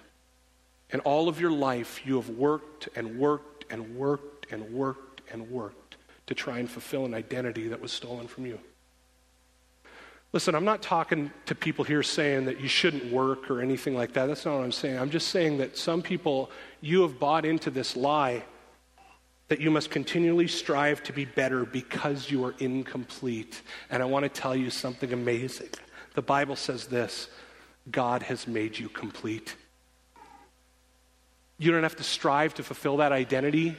And 0.90 1.02
all 1.02 1.28
of 1.28 1.40
your 1.40 1.50
life, 1.50 2.06
you 2.06 2.16
have 2.16 2.30
worked 2.30 2.88
and 2.96 3.18
worked 3.18 3.70
and 3.70 3.96
worked 3.96 4.50
and 4.50 4.72
worked 4.72 5.20
and 5.30 5.50
worked 5.50 5.96
to 6.28 6.34
try 6.34 6.58
and 6.58 6.70
fulfill 6.70 7.04
an 7.04 7.12
identity 7.12 7.68
that 7.68 7.80
was 7.80 7.92
stolen 7.92 8.28
from 8.28 8.46
you. 8.46 8.58
Listen, 10.36 10.54
I'm 10.54 10.66
not 10.66 10.82
talking 10.82 11.30
to 11.46 11.54
people 11.54 11.82
here 11.82 12.02
saying 12.02 12.44
that 12.44 12.60
you 12.60 12.68
shouldn't 12.68 13.10
work 13.10 13.50
or 13.50 13.62
anything 13.62 13.94
like 13.96 14.12
that. 14.12 14.26
That's 14.26 14.44
not 14.44 14.56
what 14.58 14.64
I'm 14.64 14.70
saying. 14.70 14.98
I'm 14.98 15.08
just 15.08 15.28
saying 15.28 15.56
that 15.56 15.78
some 15.78 16.02
people, 16.02 16.50
you 16.82 17.00
have 17.00 17.18
bought 17.18 17.46
into 17.46 17.70
this 17.70 17.96
lie 17.96 18.44
that 19.48 19.62
you 19.62 19.70
must 19.70 19.88
continually 19.88 20.46
strive 20.46 21.02
to 21.04 21.14
be 21.14 21.24
better 21.24 21.64
because 21.64 22.30
you 22.30 22.44
are 22.44 22.54
incomplete. 22.58 23.62
And 23.88 24.02
I 24.02 24.04
want 24.04 24.24
to 24.24 24.28
tell 24.28 24.54
you 24.54 24.68
something 24.68 25.10
amazing. 25.10 25.70
The 26.12 26.20
Bible 26.20 26.56
says 26.56 26.86
this 26.86 27.30
God 27.90 28.22
has 28.24 28.46
made 28.46 28.78
you 28.78 28.90
complete. 28.90 29.56
You 31.56 31.72
don't 31.72 31.82
have 31.82 31.96
to 31.96 32.04
strive 32.04 32.52
to 32.56 32.62
fulfill 32.62 32.98
that 32.98 33.10
identity 33.10 33.74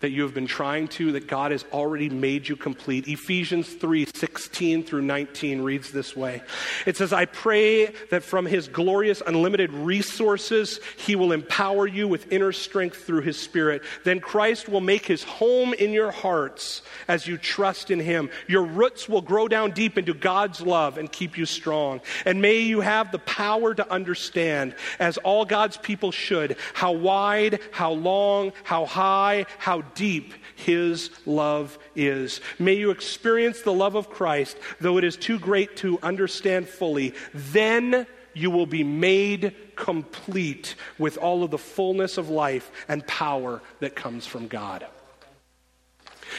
that 0.00 0.10
you 0.10 0.22
have 0.22 0.34
been 0.34 0.46
trying 0.46 0.88
to, 0.88 1.12
that 1.12 1.26
God 1.26 1.50
has 1.50 1.64
already 1.72 2.08
made 2.08 2.48
you 2.48 2.56
complete. 2.56 3.08
Ephesians 3.08 3.72
3 3.72 4.06
16 4.14 4.84
through 4.84 5.02
19 5.02 5.62
reads 5.62 5.92
this 5.92 6.16
way 6.16 6.42
It 6.86 6.96
says, 6.96 7.12
I 7.12 7.24
pray 7.24 7.86
that 8.10 8.22
from 8.22 8.46
his 8.46 8.68
glorious, 8.68 9.22
unlimited 9.26 9.72
resources, 9.72 10.80
he 10.96 11.16
will 11.16 11.32
empower 11.32 11.86
you 11.86 12.08
with 12.08 12.32
inner 12.32 12.52
strength 12.52 13.04
through 13.04 13.22
his 13.22 13.38
Spirit. 13.38 13.82
Then 14.04 14.20
Christ 14.20 14.68
will 14.68 14.80
make 14.80 15.06
his 15.06 15.22
home 15.22 15.72
in 15.74 15.92
your 15.92 16.10
hearts 16.10 16.82
as 17.08 17.26
you 17.26 17.38
trust 17.38 17.90
in 17.90 18.00
him. 18.00 18.30
Your 18.48 18.64
roots 18.64 19.08
will 19.08 19.22
grow 19.22 19.48
down 19.48 19.70
deep 19.70 19.98
into 19.98 20.14
God's 20.14 20.60
love 20.60 20.98
and 20.98 21.10
keep 21.10 21.38
you 21.38 21.46
strong. 21.46 22.00
And 22.24 22.42
may 22.42 22.58
you 22.60 22.80
have 22.80 23.12
the 23.12 23.18
power 23.20 23.74
to 23.74 23.90
understand, 23.90 24.74
as 24.98 25.18
all 25.18 25.44
God's 25.44 25.76
people 25.76 26.10
should, 26.10 26.56
how 26.72 26.92
wide, 26.92 27.60
how 27.70 27.92
long, 27.92 28.52
how 28.64 28.86
high, 28.86 29.46
how 29.58 29.82
deep 29.94 30.34
His 30.56 31.10
love 31.26 31.78
is. 31.94 32.40
May 32.58 32.74
you 32.74 32.90
experience 32.90 33.62
the 33.62 33.72
love 33.72 33.94
of 33.94 34.10
Christ, 34.10 34.56
though 34.80 34.98
it 34.98 35.04
is 35.04 35.16
too 35.16 35.38
great 35.38 35.76
to 35.78 35.98
understand 36.02 36.68
fully. 36.68 37.14
Then 37.32 38.06
you 38.34 38.50
will 38.50 38.66
be 38.66 38.84
made 38.84 39.54
complete 39.76 40.74
with 40.98 41.16
all 41.16 41.42
of 41.42 41.50
the 41.50 41.58
fullness 41.58 42.18
of 42.18 42.28
life 42.28 42.70
and 42.88 43.06
power 43.06 43.62
that 43.80 43.94
comes 43.94 44.26
from 44.26 44.48
God. 44.48 44.86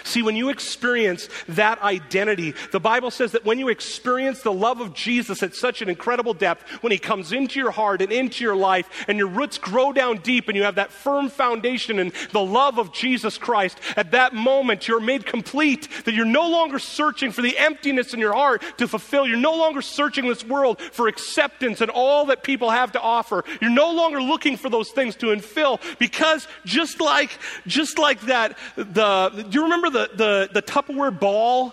See, 0.05 0.21
when 0.21 0.35
you 0.35 0.49
experience 0.49 1.29
that 1.49 1.81
identity, 1.81 2.53
the 2.71 2.79
Bible 2.79 3.09
says 3.09 3.31
that 3.31 3.43
when 3.43 3.57
you 3.57 3.69
experience 3.69 4.41
the 4.41 4.53
love 4.53 4.79
of 4.79 4.93
Jesus 4.93 5.41
at 5.41 5.55
such 5.55 5.81
an 5.81 5.89
incredible 5.89 6.35
depth, 6.35 6.83
when 6.83 6.91
He 6.91 6.99
comes 6.99 7.31
into 7.31 7.59
your 7.59 7.71
heart 7.71 8.03
and 8.03 8.11
into 8.11 8.43
your 8.43 8.55
life, 8.55 8.87
and 9.07 9.17
your 9.17 9.27
roots 9.27 9.57
grow 9.57 9.91
down 9.91 10.19
deep, 10.19 10.47
and 10.47 10.55
you 10.55 10.63
have 10.63 10.75
that 10.75 10.91
firm 10.91 11.27
foundation 11.27 11.97
in 11.97 12.13
the 12.31 12.41
love 12.41 12.77
of 12.77 12.93
Jesus 12.93 13.39
Christ, 13.39 13.79
at 13.97 14.11
that 14.11 14.33
moment 14.35 14.87
you're 14.87 14.99
made 14.99 15.25
complete, 15.25 15.87
that 16.05 16.13
you're 16.13 16.23
no 16.23 16.47
longer 16.49 16.77
searching 16.77 17.31
for 17.31 17.41
the 17.41 17.57
emptiness 17.57 18.13
in 18.13 18.19
your 18.19 18.33
heart 18.33 18.61
to 18.77 18.87
fulfill. 18.87 19.25
You're 19.27 19.37
no 19.37 19.55
longer 19.55 19.81
searching 19.81 20.27
this 20.27 20.45
world 20.45 20.79
for 20.79 21.07
acceptance 21.07 21.81
and 21.81 21.89
all 21.89 22.27
that 22.27 22.43
people 22.43 22.69
have 22.69 22.91
to 22.91 23.01
offer. 23.01 23.43
You're 23.59 23.71
no 23.71 23.91
longer 23.91 24.21
looking 24.21 24.55
for 24.55 24.69
those 24.69 24.91
things 24.91 25.15
to 25.17 25.27
infill 25.27 25.81
because 25.97 26.47
just 26.63 27.01
like, 27.01 27.31
just 27.65 27.97
like 27.97 28.21
that, 28.21 28.57
the, 28.75 29.47
do 29.49 29.57
you 29.57 29.63
remember 29.63 29.89
the, 29.95 30.09
the, 30.13 30.49
the 30.53 30.61
Tupperware 30.61 31.17
ball? 31.17 31.69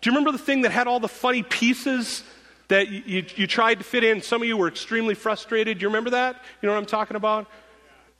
Do 0.00 0.10
you 0.10 0.12
remember 0.12 0.32
the 0.32 0.42
thing 0.42 0.62
that 0.62 0.72
had 0.72 0.86
all 0.86 0.98
the 0.98 1.08
funny 1.08 1.42
pieces 1.42 2.24
that 2.68 2.88
you, 2.88 3.02
you, 3.06 3.24
you 3.36 3.46
tried 3.46 3.78
to 3.78 3.84
fit 3.84 4.02
in? 4.02 4.22
Some 4.22 4.42
of 4.42 4.48
you 4.48 4.56
were 4.56 4.68
extremely 4.68 5.14
frustrated. 5.14 5.78
Do 5.78 5.82
you 5.82 5.88
remember 5.88 6.10
that? 6.10 6.36
You 6.60 6.66
know 6.66 6.72
what 6.72 6.78
I'm 6.78 6.86
talking 6.86 7.16
about? 7.16 7.46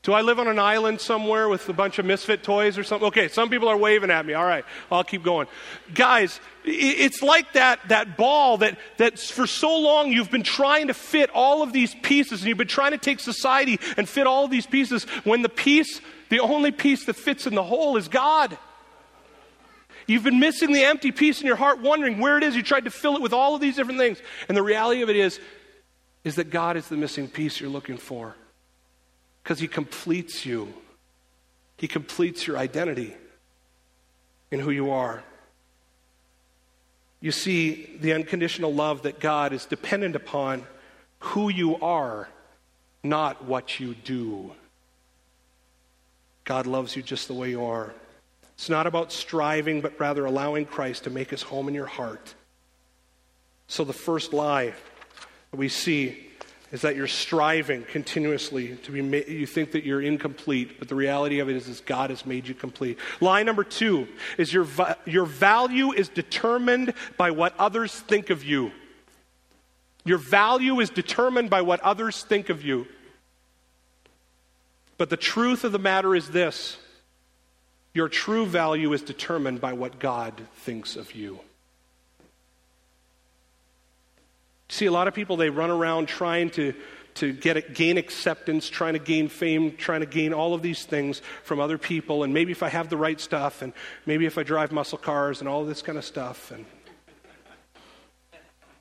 Do 0.03 0.13
I 0.13 0.21
live 0.21 0.39
on 0.39 0.47
an 0.47 0.61
island 0.61 1.01
somewhere 1.01 1.49
with 1.49 1.69
a 1.69 1.73
bunch 1.73 1.99
of 1.99 2.05
misfit 2.05 2.45
toys 2.45 2.79
or 2.79 2.85
something? 2.85 3.09
Okay, 3.09 3.27
some 3.27 3.51
people 3.51 3.67
are 3.67 3.77
waving 3.77 4.11
at 4.11 4.25
me. 4.25 4.35
All 4.35 4.45
right, 4.45 4.65
I'll 4.89 5.03
keep 5.03 5.25
going. 5.25 5.49
Guys, 5.95 6.39
it's 6.65 7.23
like 7.23 7.55
that, 7.55 7.81
that 7.89 8.17
ball 8.17 8.59
that, 8.59 8.79
that 8.99 9.19
for 9.19 9.49
so 9.49 9.77
long 9.77 10.13
you've 10.13 10.31
been 10.31 10.45
trying 10.45 10.89
to 10.89 10.95
fit 10.95 11.29
all 11.35 11.63
of 11.63 11.73
these 11.73 11.93
pieces 12.03 12.43
and 12.43 12.49
you've 12.49 12.59
been 12.59 12.69
trying 12.69 12.93
to 12.93 12.99
take 12.99 13.19
society 13.19 13.81
and 13.97 14.09
fit 14.09 14.29
all 14.29 14.45
of 14.45 14.51
these 14.53 14.67
pieces 14.67 15.05
when 15.25 15.43
the 15.43 15.49
piece, 15.49 16.01
the 16.29 16.39
only 16.39 16.71
piece 16.71 17.07
that 17.07 17.17
fits 17.17 17.47
in 17.49 17.57
the 17.57 17.65
whole 17.65 17.97
is 17.97 18.07
God. 18.07 18.57
You've 20.07 20.23
been 20.23 20.39
missing 20.39 20.73
the 20.73 20.85
empty 20.85 21.11
piece 21.11 21.41
in 21.41 21.47
your 21.47 21.57
heart, 21.57 21.81
wondering 21.81 22.19
where 22.19 22.39
it 22.39 22.45
is. 22.45 22.55
You 22.55 22.63
tried 22.63 22.85
to 22.85 22.91
fill 22.91 23.17
it 23.17 23.23
with 23.23 23.33
all 23.33 23.55
of 23.55 23.61
these 23.61 23.77
different 23.77 23.99
things. 23.99 24.19
And 24.49 24.57
the 24.57 24.63
reality 24.63 25.03
of 25.03 25.11
it 25.11 25.17
is, 25.17 25.41
is 26.23 26.37
that 26.37 26.51
God 26.51 26.77
is 26.77 26.89
the 26.89 26.97
missing 26.97 27.29
piece 27.29 27.61
you're 27.61 27.71
looking 27.71 27.97
for. 27.97 28.37
Because 29.43 29.59
He 29.59 29.69
completes 29.69 30.47
you, 30.47 30.73
He 31.77 31.89
completes 31.89 32.47
your 32.47 32.57
identity 32.57 33.15
in 34.51 34.61
who 34.61 34.71
you 34.71 34.91
are. 34.91 35.25
You 37.21 37.33
see, 37.33 37.97
the 38.01 38.13
unconditional 38.13 38.73
love 38.73 39.03
that 39.03 39.19
God 39.19 39.53
is 39.53 39.67
dependent 39.67 40.15
upon 40.15 40.65
who 41.19 41.49
you 41.49 41.77
are, 41.81 42.29
not 43.03 43.45
what 43.45 43.81
you 43.81 43.95
do. 43.95 44.53
God 46.45 46.67
loves 46.67 46.95
you 46.95 47.03
just 47.03 47.27
the 47.27 47.35
way 47.35 47.51
you 47.51 47.65
are. 47.65 47.93
It's 48.57 48.69
not 48.69 48.87
about 48.87 49.13
striving, 49.13 49.81
but 49.81 49.99
rather 50.01 50.25
allowing 50.25 50.67
Christ 50.67 51.05
to 51.05 51.11
make 51.11 51.31
his 51.31 51.43
home 51.43 51.69
in 51.69 51.75
your 51.75 51.87
heart. 51.87 52.35
So, 53.69 53.85
the 53.85 53.93
first 53.93 54.33
lie 54.33 54.75
that 55.51 55.57
we 55.57 55.69
see 55.69 56.23
is 56.73 56.83
that 56.83 56.97
you're 56.97 57.07
striving 57.07 57.85
continuously 57.85 58.77
to 58.77 58.91
be 58.91 59.01
ma- 59.01 59.29
you 59.29 59.47
think 59.47 59.73
that 59.73 59.85
you're 59.85 60.03
incomplete 60.03 60.81
but 60.81 60.89
the 60.89 60.97
reality 60.97 61.39
of 61.39 61.49
it 61.49 61.55
is, 61.55 61.69
is 61.69 61.81
god 61.81 62.11
has 62.11 62.27
made 62.27 62.49
you 62.49 62.55
complete 62.55 62.99
lie 63.21 63.45
number 63.45 63.63
two 63.63 64.09
is 64.37 64.53
your, 64.53 64.65
va- 64.65 64.99
your 65.07 65.25
value 65.25 65.93
is 65.93 66.09
determined 66.09 66.93
by 67.17 67.31
what 67.31 67.55
others 67.57 67.95
think 67.95 68.31
of 68.31 68.43
you 68.43 68.73
Your 70.07 70.19
value 70.19 70.79
is 70.79 70.89
determined 70.89 71.51
by 71.51 71.63
what 71.63 71.81
others 71.81 72.23
think 72.23 72.49
of 72.49 72.63
you. 72.63 72.87
But 74.99 75.11
the 75.11 75.17
truth 75.17 75.65
of 75.65 75.73
the 75.73 75.81
matter 75.81 76.15
is 76.15 76.31
this 76.31 76.79
your 77.97 78.11
true 78.11 78.45
value 78.45 78.93
is 78.93 79.01
determined 79.01 79.59
by 79.59 79.73
what 79.73 79.99
God 79.99 80.43
thinks 80.57 80.97
of 80.97 81.15
you. 81.15 81.41
See, 84.69 84.85
a 84.85 84.93
lot 84.93 85.09
of 85.09 85.15
people, 85.15 85.39
they 85.39 85.49
run 85.49 85.71
around 85.71 86.07
trying 86.07 86.51
to, 86.51 86.75
to 87.15 87.33
get 87.33 87.73
gain 87.73 87.97
acceptance, 87.97 88.69
trying 88.69 88.93
to 88.93 88.99
gain 88.99 89.29
fame, 89.29 89.77
trying 89.79 90.01
to 90.01 90.07
gain 90.07 90.35
all 90.35 90.53
of 90.53 90.61
these 90.61 90.85
things 90.85 91.23
from 91.43 91.59
other 91.59 91.79
people. 91.79 92.23
And 92.23 92.35
maybe 92.35 92.53
if 92.53 92.63
I 92.63 92.69
have 92.69 92.91
the 92.91 92.99
right 92.99 93.19
stuff, 93.19 93.63
and 93.63 93.73
maybe 94.05 94.27
if 94.27 94.37
I 94.37 94.43
drive 94.43 94.73
muscle 94.73 94.99
cars 94.99 95.41
and 95.41 95.49
all 95.49 95.65
this 95.65 95.81
kind 95.81 95.97
of 95.97 96.05
stuff, 96.05 96.51
and 96.51 96.67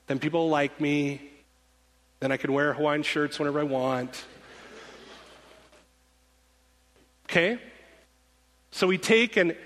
then 0.08 0.18
people 0.18 0.50
like 0.50 0.78
me. 0.78 1.22
Then 2.20 2.32
I 2.32 2.36
can 2.36 2.52
wear 2.52 2.74
Hawaiian 2.74 3.02
shirts 3.02 3.38
whenever 3.38 3.60
I 3.60 3.64
want. 3.64 4.26
Okay? 7.30 7.58
So 8.76 8.86
we 8.86 8.98
take 8.98 9.38
and, 9.38 9.56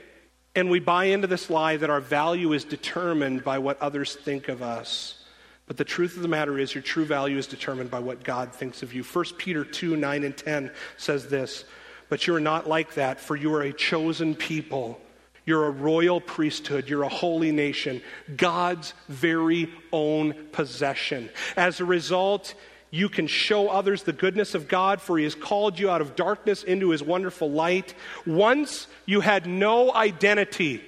and 0.55 0.71
we 0.71 0.79
buy 0.79 1.07
into 1.07 1.27
this 1.27 1.51
lie 1.51 1.77
that 1.77 1.91
our 1.91 2.01
value 2.01 2.53
is 2.53 2.63
determined 2.63 3.43
by 3.43 3.59
what 3.59 3.83
others 3.83 4.15
think 4.15 4.47
of 4.47 4.63
us. 4.63 5.25
But 5.67 5.79
the 5.79 5.85
truth 5.85 6.15
of 6.15 6.23
the 6.23 6.29
matter 6.29 6.61
is, 6.61 6.77
your 6.77 6.83
true 6.83 7.05
value 7.05 7.37
is 7.37 7.49
determined 7.49 7.91
by 7.91 7.99
what 7.99 8.23
God 8.23 8.55
thinks 8.55 8.85
of 8.85 8.95
you. 8.95 9.03
1 9.03 9.25
Peter 9.37 9.65
2 9.65 9.97
9 9.97 10.23
and 10.23 10.37
10 10.37 10.71
says 10.97 11.27
this 11.27 11.65
But 12.09 12.29
you 12.29 12.37
are 12.37 12.41
not 12.41 12.69
like 12.69 12.95
that, 12.95 13.19
for 13.19 13.35
you 13.35 13.53
are 13.53 13.63
a 13.63 13.73
chosen 13.73 14.37
people. 14.37 15.01
You're 15.45 15.67
a 15.67 15.71
royal 15.71 16.21
priesthood. 16.21 16.89
You're 16.89 17.03
a 17.03 17.09
holy 17.09 17.51
nation, 17.51 18.03
God's 18.37 18.95
very 19.09 19.73
own 19.91 20.35
possession. 20.53 21.31
As 21.57 21.81
a 21.81 21.85
result, 21.85 22.55
you 22.91 23.09
can 23.09 23.27
show 23.27 23.69
others 23.69 24.03
the 24.03 24.13
goodness 24.13 24.55
of 24.55 24.69
God, 24.69 25.01
for 25.01 25.17
He 25.17 25.25
has 25.25 25.35
called 25.35 25.79
you 25.79 25.91
out 25.91 26.01
of 26.01 26.17
darkness 26.17 26.63
into 26.63 26.91
His 26.91 27.03
wonderful 27.03 27.51
light. 27.51 27.95
Once 28.27 28.87
you 29.07 29.21
had 29.21 29.47
no 29.47 29.95
identity 29.95 30.83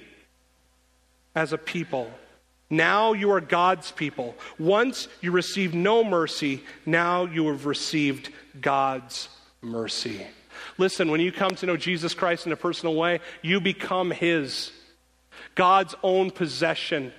as 1.35 1.53
a 1.53 1.57
people. 1.57 2.11
Now 2.69 3.13
you 3.13 3.31
are 3.31 3.41
God's 3.41 3.91
people. 3.91 4.35
Once 4.57 5.07
you 5.21 5.31
received 5.31 5.73
no 5.73 6.03
mercy, 6.03 6.63
now 6.85 7.25
you 7.25 7.47
have 7.47 7.65
received 7.65 8.31
God's 8.59 9.29
mercy. 9.61 10.25
Listen, 10.77 11.11
when 11.11 11.21
you 11.21 11.31
come 11.31 11.51
to 11.51 11.65
know 11.65 11.77
Jesus 11.77 12.13
Christ 12.13 12.45
in 12.45 12.51
a 12.51 12.57
personal 12.57 12.95
way, 12.95 13.19
you 13.41 13.61
become 13.61 14.11
His, 14.11 14.71
God's 15.55 15.95
own 16.03 16.31
possession. 16.31 17.13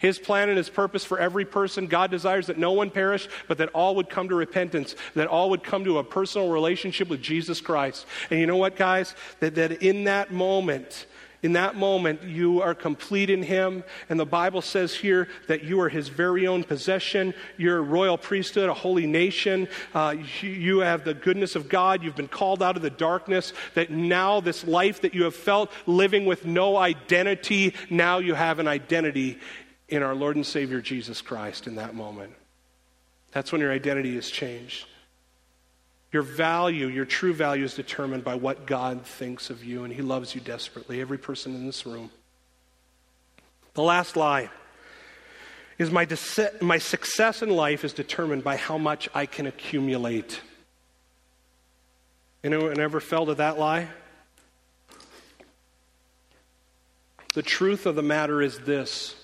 His 0.00 0.18
plan 0.18 0.48
and 0.48 0.58
His 0.58 0.70
purpose 0.70 1.04
for 1.04 1.18
every 1.18 1.44
person, 1.44 1.86
God 1.86 2.10
desires 2.10 2.48
that 2.48 2.58
no 2.58 2.72
one 2.72 2.90
perish, 2.90 3.28
but 3.46 3.58
that 3.58 3.68
all 3.68 3.94
would 3.96 4.08
come 4.08 4.30
to 4.30 4.34
repentance, 4.34 4.96
that 5.14 5.28
all 5.28 5.50
would 5.50 5.62
come 5.62 5.84
to 5.84 5.98
a 5.98 6.04
personal 6.04 6.50
relationship 6.50 7.08
with 7.08 7.22
Jesus 7.22 7.60
Christ. 7.60 8.06
And 8.30 8.40
you 8.40 8.46
know 8.46 8.56
what, 8.56 8.76
guys? 8.76 9.14
That, 9.40 9.54
that 9.56 9.82
in 9.82 10.04
that 10.04 10.32
moment, 10.32 11.06
in 11.42 11.52
that 11.52 11.74
moment, 11.74 12.22
you 12.22 12.60
are 12.60 12.74
complete 12.74 13.30
in 13.30 13.42
Him. 13.42 13.84
And 14.08 14.18
the 14.18 14.26
Bible 14.26 14.62
says 14.62 14.94
here 14.94 15.28
that 15.48 15.64
you 15.64 15.80
are 15.80 15.88
His 15.88 16.08
very 16.08 16.46
own 16.46 16.64
possession. 16.64 17.34
You're 17.56 17.78
a 17.78 17.82
royal 17.82 18.18
priesthood, 18.18 18.68
a 18.68 18.74
holy 18.74 19.06
nation. 19.06 19.68
Uh, 19.94 20.16
you 20.42 20.80
have 20.80 21.04
the 21.04 21.14
goodness 21.14 21.56
of 21.56 21.68
God. 21.68 22.02
You've 22.02 22.16
been 22.16 22.28
called 22.28 22.62
out 22.62 22.76
of 22.76 22.82
the 22.82 22.90
darkness. 22.90 23.52
That 23.74 23.90
now, 23.90 24.40
this 24.40 24.66
life 24.66 25.00
that 25.02 25.14
you 25.14 25.24
have 25.24 25.34
felt 25.34 25.70
living 25.86 26.26
with 26.26 26.44
no 26.44 26.76
identity, 26.76 27.74
now 27.88 28.18
you 28.18 28.34
have 28.34 28.58
an 28.58 28.68
identity 28.68 29.38
in 29.90 30.02
our 30.02 30.14
Lord 30.14 30.36
and 30.36 30.46
Savior 30.46 30.80
Jesus 30.80 31.20
Christ 31.20 31.66
in 31.66 31.74
that 31.74 31.94
moment. 31.94 32.32
That's 33.32 33.52
when 33.52 33.60
your 33.60 33.72
identity 33.72 34.16
is 34.16 34.30
changed. 34.30 34.86
Your 36.12 36.22
value, 36.22 36.86
your 36.86 37.04
true 37.04 37.32
value, 37.34 37.64
is 37.64 37.74
determined 37.74 38.24
by 38.24 38.34
what 38.34 38.66
God 38.66 39.04
thinks 39.04 39.50
of 39.50 39.62
you, 39.62 39.84
and 39.84 39.92
He 39.92 40.02
loves 40.02 40.34
you 40.34 40.40
desperately, 40.40 41.00
every 41.00 41.18
person 41.18 41.54
in 41.54 41.66
this 41.66 41.86
room. 41.86 42.10
The 43.74 43.82
last 43.82 44.16
lie 44.16 44.50
is 45.78 45.90
my, 45.90 46.06
my 46.60 46.78
success 46.78 47.42
in 47.42 47.50
life 47.50 47.84
is 47.84 47.92
determined 47.92 48.42
by 48.42 48.56
how 48.56 48.78
much 48.78 49.08
I 49.14 49.26
can 49.26 49.46
accumulate. 49.46 50.40
Anyone 52.42 52.80
ever 52.80 53.00
fell 53.00 53.26
to 53.26 53.34
that 53.36 53.58
lie? 53.58 53.88
The 57.34 57.42
truth 57.42 57.86
of 57.86 57.94
the 57.94 58.02
matter 58.02 58.42
is 58.42 58.58
this 58.60 59.14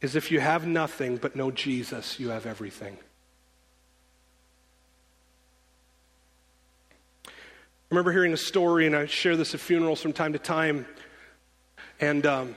is 0.00 0.16
if 0.16 0.30
you 0.30 0.40
have 0.40 0.66
nothing 0.66 1.16
but 1.16 1.36
know 1.36 1.50
Jesus, 1.50 2.18
you 2.18 2.30
have 2.30 2.46
everything. 2.46 2.96
I 7.26 7.30
remember 7.90 8.12
hearing 8.12 8.32
a 8.32 8.38
story, 8.38 8.86
and 8.86 8.94
I 8.94 9.06
share 9.06 9.36
this 9.36 9.52
at 9.52 9.60
funerals 9.60 10.00
from 10.00 10.12
time 10.12 10.32
to 10.32 10.38
time. 10.38 10.86
And 12.00 12.24
um, 12.24 12.56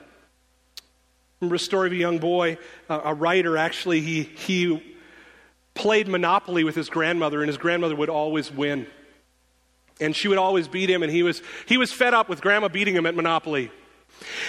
remember 1.42 1.56
a 1.56 1.60
story 1.60 1.88
of 1.88 1.94
a 1.94 1.98
young 1.98 2.20
boy, 2.20 2.58
a 2.88 3.14
writer 3.14 3.58
actually, 3.58 4.02
he, 4.02 4.24
he 4.24 4.96
played 5.74 6.08
Monopoly 6.08 6.64
with 6.64 6.76
his 6.76 6.88
grandmother, 6.88 7.42
and 7.42 7.50
his 7.50 7.58
grandmother 7.58 7.96
would 7.96 8.10
always 8.10 8.52
win. 8.52 8.86
And 10.00 10.16
she 10.16 10.28
would 10.28 10.38
always 10.38 10.68
beat 10.68 10.90
him, 10.90 11.04
and 11.04 11.12
he 11.12 11.24
was, 11.24 11.42
he 11.66 11.78
was 11.78 11.92
fed 11.92 12.14
up 12.14 12.30
with 12.30 12.40
grandma 12.40 12.68
beating 12.68 12.96
him 12.96 13.06
at 13.06 13.16
Monopoly. 13.16 13.72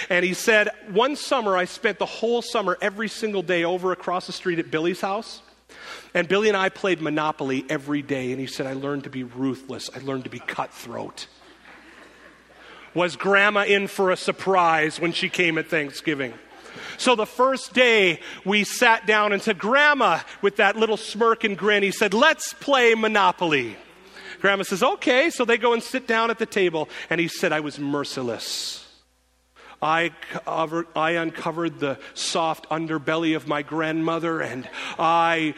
And 0.09 0.25
he 0.25 0.35
said, 0.35 0.71
One 0.91 1.17
summer, 1.17 1.57
I 1.57 1.65
spent 1.65 1.99
the 1.99 2.07
whole 2.07 2.43
summer, 2.43 2.79
every 2.81 3.09
single 3.09 3.43
day, 3.43 3.65
over 3.65 3.93
across 3.93 4.27
the 4.27 4.33
street 4.33 4.59
at 4.59 4.71
Billy's 4.71 5.01
house. 5.01 5.43
And 6.15 6.29
Billy 6.29 6.49
and 6.49 6.57
I 6.57 6.69
played 6.69 7.01
Monopoly 7.01 7.65
every 7.69 8.03
day, 8.03 8.31
and 8.31 8.41
he 8.41 8.47
said, 8.47 8.67
I 8.67 8.75
learned 8.75 9.05
to 9.05 9.11
be 9.11 9.25
ruthless. 9.25 9.91
I 9.95 9.99
learned 9.99 10.25
to 10.25 10.31
be 10.31 10.39
cutthroat. 10.39 11.27
Was 12.95 13.17
grandma 13.17 13.65
in 13.65 13.89
for 13.89 14.13
a 14.13 14.17
surprise 14.17 15.01
when 15.01 15.13
she 15.13 15.29
came 15.29 15.59
at 15.59 15.67
Thanksgiving? 15.67 16.33
So 16.97 17.17
the 17.17 17.27
first 17.27 17.73
day 17.73 18.21
we 18.45 18.63
sat 18.63 19.07
down 19.07 19.33
and 19.33 19.43
said, 19.43 19.59
Grandma, 19.59 20.21
with 20.43 20.57
that 20.57 20.77
little 20.77 20.97
smirk 20.97 21.43
and 21.43 21.59
grin, 21.59 21.83
he 21.83 21.91
said, 21.91 22.15
Let's 22.15 22.53
play 22.53 22.95
Monopoly. 22.95 23.77
Grandma 24.41 24.63
says, 24.63 24.83
Okay. 24.83 25.31
So 25.31 25.45
they 25.45 25.59
go 25.59 25.73
and 25.73 25.83
sit 25.83 26.07
down 26.07 26.31
at 26.31 26.39
the 26.39 26.47
table, 26.47 26.89
and 27.11 27.21
he 27.21 27.27
said, 27.27 27.53
I 27.53 27.61
was 27.61 27.79
merciless. 27.79 28.84
I, 29.85 30.13
I 30.97 31.11
uncovered 31.11 31.79
the 31.79 31.99
soft 32.15 32.69
underbelly 32.71 33.37
of 33.37 33.47
my 33.47 33.61
grandmother 33.61 34.41
and 34.41 34.67
I 34.99 35.55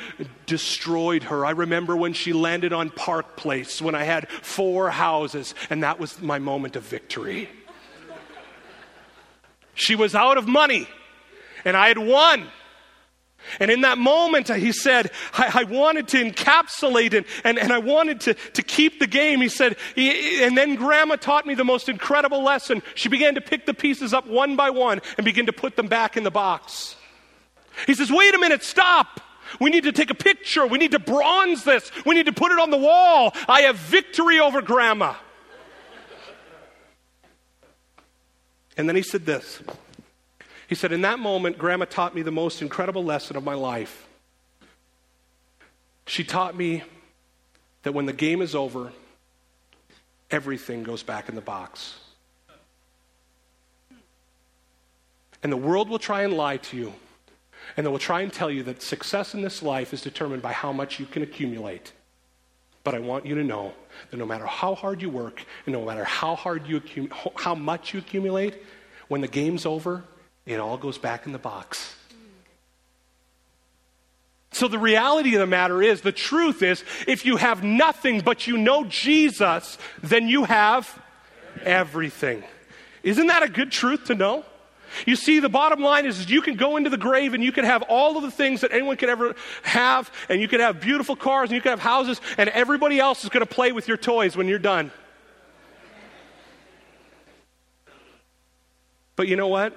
destroyed 0.47 1.23
her. 1.25 1.47
I 1.47 1.51
remember 1.51 1.97
when 1.97 2.13
she 2.13 2.33
landed 2.33 2.73
on 2.73 2.91
Park 2.91 3.37
Place 3.37 3.81
when 3.81 3.95
I 3.95 4.03
had 4.03 4.29
four 4.29 4.91
houses, 4.91 5.55
and 5.71 5.85
that 5.85 6.01
was 6.01 6.21
my 6.21 6.41
moment 6.41 6.75
of 6.75 6.83
victory. 6.83 7.49
She 9.75 9.95
was 9.95 10.15
out 10.15 10.39
of 10.39 10.49
money, 10.49 10.89
and 11.65 11.77
I 11.77 11.89
had 11.89 11.99
won. 11.99 12.49
And 13.61 13.71
in 13.71 13.83
that 13.83 13.99
moment, 13.99 14.49
he 14.49 14.73
said, 14.73 15.11
I, 15.33 15.61
I 15.61 15.65
wanted 15.65 16.09
to 16.09 16.25
encapsulate 16.25 17.15
it 17.15 17.27
and, 17.45 17.59
and 17.59 17.73
I 17.73 17.79
wanted 17.79 18.21
to, 18.23 18.35
to 18.35 18.63
keep 18.63 18.99
the 18.99 19.07
game. 19.07 19.41
He 19.41 19.49
said, 19.49 19.77
and 19.97 20.57
then 20.57 20.75
grandma 20.75 21.17
taught 21.17 21.47
me 21.47 21.55
the 21.55 21.65
most 21.65 21.89
incredible 21.89 22.43
lesson. 22.43 22.83
She 22.95 23.09
began 23.09 23.35
to 23.35 23.41
pick 23.41 23.67
the 23.67 23.75
pieces 23.75 24.13
up 24.13 24.27
one 24.27 24.57
by 24.57 24.71
one 24.71 25.01
and 25.17 25.25
begin 25.25 25.47
to 25.47 25.53
put 25.53 25.77
them 25.77 25.89
back 25.89 26.17
in 26.17 26.25
the 26.25 26.31
box. 26.31 26.97
He 27.87 27.95
says, 27.95 28.11
wait 28.11 28.35
a 28.35 28.39
minute, 28.39 28.63
stop. 28.63 29.21
We 29.61 29.71
need 29.71 29.85
to 29.85 29.93
take 29.93 30.11
a 30.11 30.15
picture. 30.15 30.67
We 30.67 30.79
need 30.79 30.93
to 30.93 30.99
bronze 30.99 31.65
this. 31.65 31.91
We 32.05 32.15
need 32.15 32.27
to 32.27 32.33
put 32.33 32.53
it 32.53 32.59
on 32.59 32.71
the 32.71 32.77
wall. 32.77 33.33
I 33.49 33.63
have 33.63 33.77
victory 33.77 34.41
over 34.41 34.61
grandma. 34.61 35.15
And 38.77 38.89
then 38.89 38.97
he 38.97 39.03
said 39.03 39.25
this. 39.25 39.63
He 40.69 40.75
said, 40.75 40.93
In 40.93 41.03
that 41.03 41.19
moment, 41.19 41.59
Grandma 41.59 41.85
taught 41.85 42.15
me 42.15 42.23
the 42.23 42.33
most 42.33 42.63
incredible 42.63 43.05
lesson 43.05 43.37
of 43.37 43.45
my 43.45 43.55
life. 43.55 44.07
She 46.07 46.25
taught 46.25 46.57
me 46.57 46.83
that 47.83 47.93
when 47.93 48.07
the 48.07 48.13
game 48.13 48.43
is 48.43 48.55
over, 48.55 48.93
everything 50.31 50.83
goes 50.83 51.03
back 51.03 51.29
in 51.29 51.35
the 51.35 51.41
box. 51.41 51.99
And 55.43 55.53
the 55.53 55.57
world 55.57 55.89
will 55.89 55.99
try 55.99 56.23
and 56.23 56.33
lie 56.33 56.57
to 56.57 56.77
you. 56.77 56.93
And 57.77 57.85
they 57.85 57.91
will 57.91 57.99
try 57.99 58.23
and 58.23 58.33
tell 58.33 58.51
you 58.51 58.63
that 58.65 58.83
success 58.83 59.35
in 59.35 59.43
this 59.43 59.63
life 59.63 59.93
is 59.93 60.01
determined 60.01 60.43
by 60.43 60.53
how 60.53 60.73
much 60.73 60.99
you 60.99 61.07
can 61.07 61.23
accumulate. 61.23 61.93
But 62.85 62.95
I 62.95 63.01
want 63.01 63.27
you 63.27 63.35
to 63.35 63.45
know 63.45 63.73
that 64.11 64.17
no 64.17 64.27
matter 64.27 64.47
how 64.47 64.75
hard 64.75 65.03
you 65.03 65.11
work 65.11 65.45
and 65.67 65.73
no 65.73 65.85
matter 65.85 66.05
how 66.05 66.37
hard 66.37 66.67
you 66.67 66.81
how 67.37 67.55
much 67.55 67.93
you 67.93 67.99
accumulate, 67.99 68.63
when 69.09 69.21
the 69.21 69.29
game's 69.29 69.67
over, 69.67 70.05
it 70.47 70.61
all 70.61 70.79
goes 70.79 70.97
back 70.97 71.27
in 71.27 71.33
the 71.33 71.39
box. 71.39 71.95
So, 74.53 74.69
the 74.69 74.79
reality 74.79 75.35
of 75.35 75.41
the 75.41 75.47
matter 75.47 75.83
is 75.83 76.01
the 76.01 76.13
truth 76.13 76.63
is 76.63 76.83
if 77.07 77.27
you 77.27 77.37
have 77.37 77.63
nothing 77.63 78.21
but 78.21 78.47
you 78.47 78.57
know 78.57 78.85
Jesus, 78.85 79.77
then 80.03 80.29
you 80.29 80.45
have 80.45 81.03
everything. 81.63 82.43
Isn't 83.03 83.27
that 83.27 83.43
a 83.43 83.49
good 83.49 83.71
truth 83.71 84.07
to 84.07 84.15
know? 84.15 84.45
You 85.05 85.17
see, 85.17 85.41
the 85.41 85.49
bottom 85.49 85.83
line 85.83 86.07
is, 86.07 86.31
you 86.31 86.41
can 86.41 86.57
go 86.57 86.77
into 86.77 86.89
the 86.89 86.97
grave 86.97 87.35
and 87.35 87.45
you 87.45 87.53
can 87.53 87.65
have 87.65 87.83
all 87.83 88.17
of 88.17 88.23
the 88.23 88.31
things 88.31 88.63
that 88.63 88.73
anyone 88.73 88.97
could 88.97 89.11
ever 89.11 89.35
have, 89.63 90.11
and 90.29 90.41
you 90.41 90.49
can 90.49 90.61
have 90.61 90.81
beautiful 90.81 91.17
cars 91.17 91.51
and 91.51 91.57
you 91.57 91.61
can 91.61 91.71
have 91.71 91.81
houses, 91.81 92.21
and 92.39 92.49
everybody 92.51 92.99
else 92.99 93.25
is 93.25 93.31
going 93.31 93.47
to 93.47 93.53
play 93.53 93.73
with 93.73 93.89
your 93.89 93.97
toys 93.97 94.37
when 94.37 94.49
you're 94.49 94.59
done. 94.59 94.91
But 99.17 99.29
you 99.29 99.37
know 99.37 99.49
what? 99.49 99.77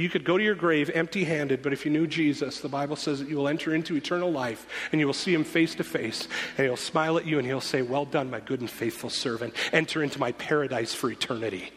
You 0.00 0.08
could 0.08 0.24
go 0.24 0.36
to 0.36 0.42
your 0.42 0.56
grave 0.56 0.90
empty 0.92 1.22
handed, 1.22 1.62
but 1.62 1.72
if 1.72 1.84
you 1.84 1.92
knew 1.92 2.08
Jesus, 2.08 2.58
the 2.58 2.68
Bible 2.68 2.96
says 2.96 3.20
that 3.20 3.28
you 3.28 3.36
will 3.36 3.46
enter 3.46 3.72
into 3.72 3.96
eternal 3.96 4.32
life 4.32 4.66
and 4.90 5.00
you 5.00 5.06
will 5.06 5.14
see 5.14 5.32
him 5.32 5.44
face 5.44 5.76
to 5.76 5.84
face, 5.84 6.26
and 6.58 6.66
he'll 6.66 6.76
smile 6.76 7.16
at 7.16 7.26
you 7.26 7.38
and 7.38 7.46
he'll 7.46 7.60
say, 7.60 7.80
Well 7.82 8.04
done, 8.04 8.28
my 8.28 8.40
good 8.40 8.60
and 8.60 8.68
faithful 8.68 9.08
servant. 9.08 9.54
Enter 9.72 10.02
into 10.02 10.18
my 10.18 10.32
paradise 10.32 10.92
for 10.92 11.10
eternity. 11.10 11.70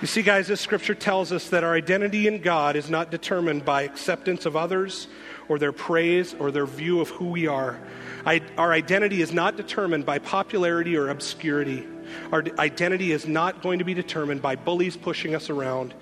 You 0.00 0.06
see, 0.06 0.22
guys, 0.22 0.46
this 0.46 0.60
scripture 0.60 0.94
tells 0.94 1.32
us 1.32 1.50
that 1.50 1.64
our 1.64 1.74
identity 1.74 2.28
in 2.28 2.40
God 2.40 2.76
is 2.76 2.88
not 2.88 3.10
determined 3.10 3.64
by 3.64 3.82
acceptance 3.82 4.46
of 4.46 4.56
others 4.56 5.08
or 5.48 5.58
their 5.58 5.72
praise 5.72 6.34
or 6.34 6.50
their 6.50 6.66
view 6.66 7.00
of 7.00 7.08
who 7.10 7.26
we 7.26 7.46
are. 7.48 7.80
I, 8.24 8.42
our 8.56 8.72
identity 8.72 9.22
is 9.22 9.32
not 9.32 9.56
determined 9.56 10.06
by 10.06 10.18
popularity 10.18 10.96
or 10.96 11.08
obscurity. 11.08 11.86
Our 12.32 12.44
identity 12.58 13.12
is 13.12 13.26
not 13.26 13.62
going 13.62 13.78
to 13.78 13.84
be 13.84 13.94
determined 13.94 14.42
by 14.42 14.56
bullies 14.56 14.96
pushing 14.96 15.34
us 15.34 15.50
around. 15.50 15.94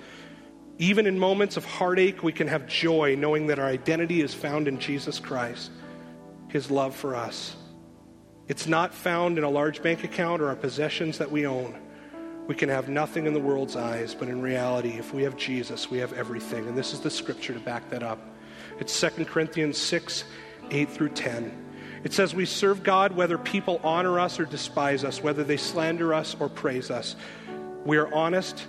Even 0.78 1.06
in 1.06 1.18
moments 1.18 1.56
of 1.56 1.64
heartache, 1.64 2.22
we 2.22 2.32
can 2.32 2.48
have 2.48 2.66
joy 2.66 3.16
knowing 3.16 3.46
that 3.46 3.58
our 3.58 3.66
identity 3.66 4.20
is 4.20 4.34
found 4.34 4.68
in 4.68 4.78
Jesus 4.78 5.18
Christ, 5.18 5.70
His 6.48 6.70
love 6.70 6.94
for 6.94 7.14
us. 7.14 7.56
It's 8.48 8.66
not 8.66 8.94
found 8.94 9.38
in 9.38 9.44
a 9.44 9.50
large 9.50 9.82
bank 9.82 10.04
account 10.04 10.40
or 10.40 10.48
our 10.48 10.56
possessions 10.56 11.18
that 11.18 11.30
we 11.30 11.46
own. 11.46 11.80
We 12.46 12.54
can 12.54 12.68
have 12.68 12.88
nothing 12.88 13.26
in 13.26 13.32
the 13.32 13.40
world's 13.40 13.74
eyes, 13.74 14.14
but 14.14 14.28
in 14.28 14.40
reality, 14.40 14.90
if 14.90 15.12
we 15.12 15.24
have 15.24 15.36
Jesus, 15.36 15.90
we 15.90 15.98
have 15.98 16.12
everything. 16.12 16.68
And 16.68 16.78
this 16.78 16.92
is 16.92 17.00
the 17.00 17.10
scripture 17.10 17.54
to 17.54 17.58
back 17.58 17.90
that 17.90 18.04
up. 18.04 18.20
It's 18.78 18.98
2 19.00 19.24
Corinthians 19.24 19.78
6 19.78 20.24
8 20.70 20.90
through 20.90 21.10
10. 21.10 21.65
It 22.06 22.12
says, 22.12 22.36
We 22.36 22.44
serve 22.44 22.84
God 22.84 23.16
whether 23.16 23.36
people 23.36 23.80
honor 23.82 24.20
us 24.20 24.38
or 24.38 24.44
despise 24.44 25.02
us, 25.02 25.24
whether 25.24 25.42
they 25.42 25.56
slander 25.56 26.14
us 26.14 26.36
or 26.38 26.48
praise 26.48 26.88
us. 26.88 27.16
We 27.84 27.96
are 27.96 28.14
honest, 28.14 28.64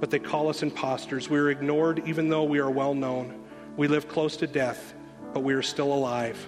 but 0.00 0.08
they 0.08 0.18
call 0.18 0.48
us 0.48 0.62
impostors. 0.62 1.28
We 1.28 1.38
are 1.38 1.50
ignored 1.50 2.02
even 2.06 2.30
though 2.30 2.44
we 2.44 2.58
are 2.58 2.70
well 2.70 2.94
known. 2.94 3.44
We 3.76 3.86
live 3.86 4.08
close 4.08 4.38
to 4.38 4.46
death, 4.46 4.94
but 5.34 5.40
we 5.40 5.52
are 5.52 5.60
still 5.60 5.92
alive. 5.92 6.38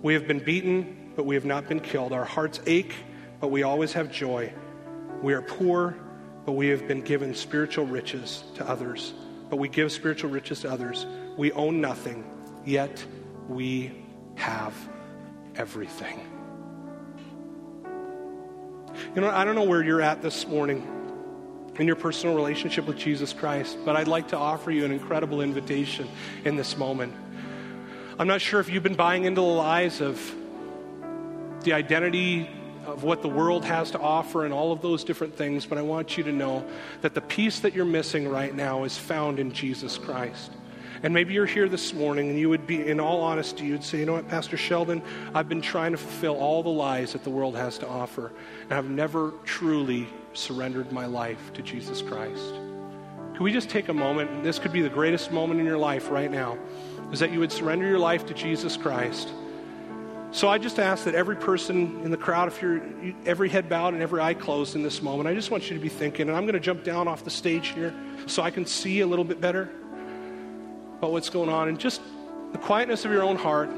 We 0.00 0.14
have 0.14 0.28
been 0.28 0.38
beaten, 0.38 1.10
but 1.16 1.26
we 1.26 1.34
have 1.34 1.44
not 1.44 1.68
been 1.68 1.80
killed. 1.80 2.12
Our 2.12 2.24
hearts 2.24 2.60
ache, 2.66 2.94
but 3.40 3.48
we 3.48 3.64
always 3.64 3.92
have 3.94 4.12
joy. 4.12 4.52
We 5.22 5.34
are 5.34 5.42
poor, 5.42 5.96
but 6.46 6.52
we 6.52 6.68
have 6.68 6.86
been 6.86 7.00
given 7.00 7.34
spiritual 7.34 7.86
riches 7.86 8.44
to 8.54 8.68
others. 8.68 9.12
But 9.50 9.56
we 9.56 9.68
give 9.68 9.90
spiritual 9.90 10.30
riches 10.30 10.60
to 10.60 10.70
others. 10.70 11.04
We 11.36 11.50
own 11.50 11.80
nothing, 11.80 12.24
yet 12.64 13.04
we 13.48 13.90
have 14.36 14.72
everything. 15.56 16.20
You 19.14 19.20
know, 19.20 19.30
I 19.30 19.44
don't 19.44 19.54
know 19.54 19.64
where 19.64 19.82
you're 19.82 20.02
at 20.02 20.22
this 20.22 20.46
morning 20.46 20.86
in 21.78 21.86
your 21.86 21.96
personal 21.96 22.36
relationship 22.36 22.86
with 22.86 22.96
Jesus 22.96 23.32
Christ, 23.32 23.78
but 23.84 23.96
I'd 23.96 24.08
like 24.08 24.28
to 24.28 24.36
offer 24.36 24.70
you 24.70 24.84
an 24.84 24.92
incredible 24.92 25.40
invitation 25.40 26.08
in 26.44 26.56
this 26.56 26.76
moment. 26.76 27.12
I'm 28.18 28.28
not 28.28 28.40
sure 28.40 28.60
if 28.60 28.68
you've 28.68 28.82
been 28.82 28.94
buying 28.94 29.24
into 29.24 29.40
the 29.40 29.46
lies 29.46 30.00
of 30.00 30.34
the 31.62 31.72
identity 31.72 32.48
of 32.86 33.02
what 33.02 33.22
the 33.22 33.28
world 33.28 33.64
has 33.64 33.90
to 33.92 33.98
offer 33.98 34.44
and 34.44 34.52
all 34.52 34.70
of 34.70 34.82
those 34.82 35.04
different 35.04 35.36
things, 35.36 35.66
but 35.66 35.78
I 35.78 35.82
want 35.82 36.16
you 36.16 36.24
to 36.24 36.32
know 36.32 36.64
that 37.00 37.14
the 37.14 37.20
peace 37.20 37.60
that 37.60 37.74
you're 37.74 37.84
missing 37.84 38.28
right 38.28 38.54
now 38.54 38.84
is 38.84 38.96
found 38.96 39.38
in 39.38 39.52
Jesus 39.52 39.98
Christ. 39.98 40.52
And 41.04 41.12
maybe 41.12 41.34
you're 41.34 41.44
here 41.44 41.68
this 41.68 41.92
morning 41.92 42.30
and 42.30 42.38
you 42.38 42.48
would 42.48 42.66
be, 42.66 42.88
in 42.88 42.98
all 42.98 43.20
honesty, 43.20 43.66
you'd 43.66 43.84
say, 43.84 43.98
you 43.98 44.06
know 44.06 44.14
what, 44.14 44.26
Pastor 44.26 44.56
Sheldon, 44.56 45.02
I've 45.34 45.50
been 45.50 45.60
trying 45.60 45.92
to 45.92 45.98
fulfill 45.98 46.34
all 46.36 46.62
the 46.62 46.70
lies 46.70 47.12
that 47.12 47.24
the 47.24 47.30
world 47.30 47.54
has 47.56 47.76
to 47.80 47.86
offer, 47.86 48.32
and 48.62 48.72
I've 48.72 48.88
never 48.88 49.34
truly 49.44 50.08
surrendered 50.32 50.92
my 50.92 51.04
life 51.04 51.52
to 51.52 51.62
Jesus 51.62 52.00
Christ. 52.00 52.54
Could 53.32 53.42
we 53.42 53.52
just 53.52 53.68
take 53.68 53.90
a 53.90 53.92
moment, 53.92 54.30
and 54.30 54.42
this 54.42 54.58
could 54.58 54.72
be 54.72 54.80
the 54.80 54.88
greatest 54.88 55.30
moment 55.30 55.60
in 55.60 55.66
your 55.66 55.76
life 55.76 56.08
right 56.08 56.30
now, 56.30 56.56
is 57.12 57.20
that 57.20 57.30
you 57.30 57.38
would 57.38 57.52
surrender 57.52 57.86
your 57.86 57.98
life 57.98 58.24
to 58.24 58.32
Jesus 58.32 58.78
Christ. 58.78 59.28
So 60.30 60.48
I 60.48 60.56
just 60.56 60.78
ask 60.78 61.04
that 61.04 61.14
every 61.14 61.36
person 61.36 62.00
in 62.02 62.12
the 62.12 62.16
crowd, 62.16 62.48
if 62.48 62.62
you're 62.62 62.80
every 63.26 63.50
head 63.50 63.68
bowed 63.68 63.92
and 63.92 64.02
every 64.02 64.22
eye 64.22 64.32
closed 64.32 64.74
in 64.74 64.82
this 64.82 65.02
moment, 65.02 65.28
I 65.28 65.34
just 65.34 65.50
want 65.50 65.68
you 65.68 65.76
to 65.76 65.82
be 65.82 65.90
thinking, 65.90 66.28
and 66.28 66.36
I'm 66.36 66.44
going 66.44 66.54
to 66.54 66.60
jump 66.60 66.82
down 66.82 67.08
off 67.08 67.24
the 67.24 67.30
stage 67.30 67.68
here 67.68 67.92
so 68.26 68.42
I 68.42 68.50
can 68.50 68.64
see 68.64 69.00
a 69.00 69.06
little 69.06 69.26
bit 69.26 69.38
better 69.38 69.70
about 70.98 71.12
what's 71.12 71.30
going 71.30 71.48
on. 71.48 71.68
And 71.68 71.78
just 71.78 72.00
the 72.52 72.58
quietness 72.58 73.04
of 73.04 73.12
your 73.12 73.22
own 73.22 73.36
heart, 73.36 73.70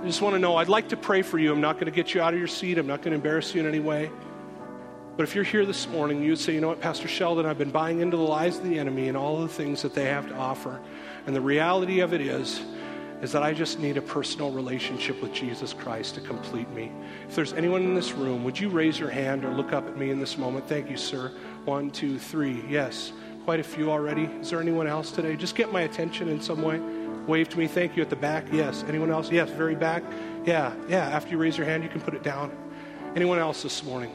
I 0.00 0.06
just 0.06 0.22
want 0.22 0.34
to 0.34 0.38
know 0.38 0.56
I'd 0.56 0.68
like 0.68 0.88
to 0.90 0.96
pray 0.96 1.22
for 1.22 1.38
you. 1.38 1.52
I'm 1.52 1.60
not 1.60 1.74
going 1.74 1.86
to 1.86 1.92
get 1.92 2.14
you 2.14 2.22
out 2.22 2.32
of 2.32 2.38
your 2.38 2.48
seat, 2.48 2.78
I'm 2.78 2.86
not 2.86 3.02
going 3.02 3.10
to 3.10 3.16
embarrass 3.16 3.54
you 3.54 3.60
in 3.60 3.66
any 3.66 3.80
way. 3.80 4.10
But 5.16 5.24
if 5.24 5.34
you're 5.34 5.44
here 5.44 5.66
this 5.66 5.86
morning, 5.88 6.22
you 6.22 6.30
would 6.30 6.38
say, 6.38 6.54
you 6.54 6.62
know 6.62 6.68
what, 6.68 6.80
Pastor 6.80 7.06
Sheldon, 7.06 7.44
I've 7.44 7.58
been 7.58 7.70
buying 7.70 8.00
into 8.00 8.16
the 8.16 8.22
lies 8.22 8.56
of 8.56 8.64
the 8.64 8.78
enemy 8.78 9.08
and 9.08 9.16
all 9.16 9.40
the 9.42 9.48
things 9.48 9.82
that 9.82 9.92
they 9.92 10.06
have 10.06 10.26
to 10.28 10.34
offer. 10.34 10.80
And 11.26 11.36
the 11.36 11.40
reality 11.42 12.00
of 12.00 12.14
it 12.14 12.22
is, 12.22 12.62
is 13.20 13.32
that 13.32 13.42
I 13.42 13.52
just 13.52 13.78
need 13.80 13.98
a 13.98 14.02
personal 14.02 14.50
relationship 14.50 15.20
with 15.20 15.34
Jesus 15.34 15.74
Christ 15.74 16.14
to 16.14 16.22
complete 16.22 16.70
me. 16.70 16.90
If 17.28 17.34
there's 17.34 17.52
anyone 17.52 17.82
in 17.82 17.94
this 17.94 18.12
room, 18.12 18.44
would 18.44 18.58
you 18.58 18.70
raise 18.70 18.98
your 18.98 19.10
hand 19.10 19.44
or 19.44 19.50
look 19.50 19.74
up 19.74 19.86
at 19.86 19.98
me 19.98 20.10
in 20.10 20.18
this 20.18 20.38
moment? 20.38 20.66
Thank 20.66 20.88
you, 20.88 20.96
sir. 20.96 21.30
One, 21.66 21.90
two, 21.90 22.18
three. 22.18 22.64
Yes, 22.66 23.12
quite 23.50 23.58
a 23.58 23.64
few 23.64 23.90
already. 23.90 24.26
Is 24.40 24.50
there 24.50 24.60
anyone 24.60 24.86
else 24.86 25.10
today? 25.10 25.34
Just 25.34 25.56
get 25.56 25.72
my 25.72 25.80
attention 25.80 26.28
in 26.28 26.40
some 26.40 26.62
way. 26.62 26.78
Wave 27.26 27.48
to 27.48 27.58
me. 27.58 27.66
Thank 27.66 27.96
you 27.96 28.00
at 28.00 28.08
the 28.08 28.14
back. 28.14 28.44
Yes. 28.52 28.84
Anyone 28.86 29.10
else? 29.10 29.28
Yes, 29.28 29.50
very 29.50 29.74
back. 29.74 30.04
Yeah, 30.44 30.72
yeah. 30.88 31.08
After 31.08 31.32
you 31.32 31.38
raise 31.38 31.58
your 31.58 31.66
hand, 31.66 31.82
you 31.82 31.88
can 31.88 32.00
put 32.00 32.14
it 32.14 32.22
down. 32.22 32.56
Anyone 33.16 33.40
else 33.40 33.64
this 33.64 33.82
morning? 33.82 34.14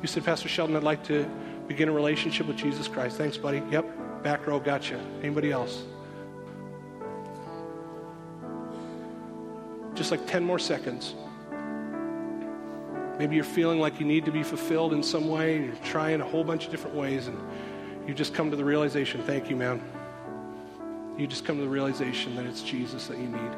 You 0.00 0.06
said, 0.06 0.24
Pastor 0.24 0.48
Sheldon, 0.48 0.76
I'd 0.76 0.84
like 0.84 1.02
to 1.06 1.28
begin 1.66 1.88
a 1.88 1.92
relationship 1.92 2.46
with 2.46 2.56
Jesus 2.56 2.86
Christ. 2.86 3.16
Thanks, 3.16 3.36
buddy. 3.36 3.60
Yep. 3.68 4.22
Back 4.22 4.46
row, 4.46 4.60
gotcha. 4.60 5.04
Anybody 5.22 5.50
else? 5.50 5.82
just 9.96 10.12
like 10.12 10.24
10 10.28 10.44
more 10.44 10.60
seconds. 10.60 11.16
Maybe 13.18 13.34
you're 13.34 13.44
feeling 13.44 13.80
like 13.80 13.98
you 13.98 14.06
need 14.06 14.24
to 14.24 14.30
be 14.30 14.44
fulfilled 14.44 14.92
in 14.92 15.02
some 15.02 15.26
way. 15.28 15.64
You're 15.64 15.74
trying 15.84 16.20
a 16.20 16.24
whole 16.24 16.44
bunch 16.44 16.66
of 16.66 16.70
different 16.70 16.96
ways, 16.96 17.26
and 17.26 17.36
you 18.06 18.14
just 18.14 18.34
come 18.34 18.50
to 18.50 18.56
the 18.56 18.64
realization 18.64 19.22
thank 19.22 19.48
you, 19.48 19.56
man. 19.56 19.82
You 21.16 21.26
just 21.26 21.44
come 21.44 21.56
to 21.56 21.62
the 21.62 21.68
realization 21.68 22.34
that 22.36 22.46
it's 22.46 22.62
Jesus 22.62 23.06
that 23.06 23.18
you 23.18 23.28
need. 23.28 23.52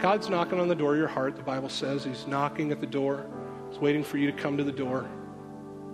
God's 0.00 0.28
knocking 0.28 0.58
on 0.58 0.68
the 0.68 0.74
door 0.74 0.92
of 0.92 0.98
your 0.98 1.08
heart, 1.08 1.36
the 1.36 1.42
Bible 1.42 1.68
says. 1.68 2.04
He's 2.04 2.26
knocking 2.26 2.72
at 2.72 2.80
the 2.80 2.86
door, 2.86 3.26
He's 3.70 3.78
waiting 3.78 4.02
for 4.02 4.18
you 4.18 4.30
to 4.30 4.36
come 4.36 4.56
to 4.56 4.64
the 4.64 4.72
door 4.72 5.08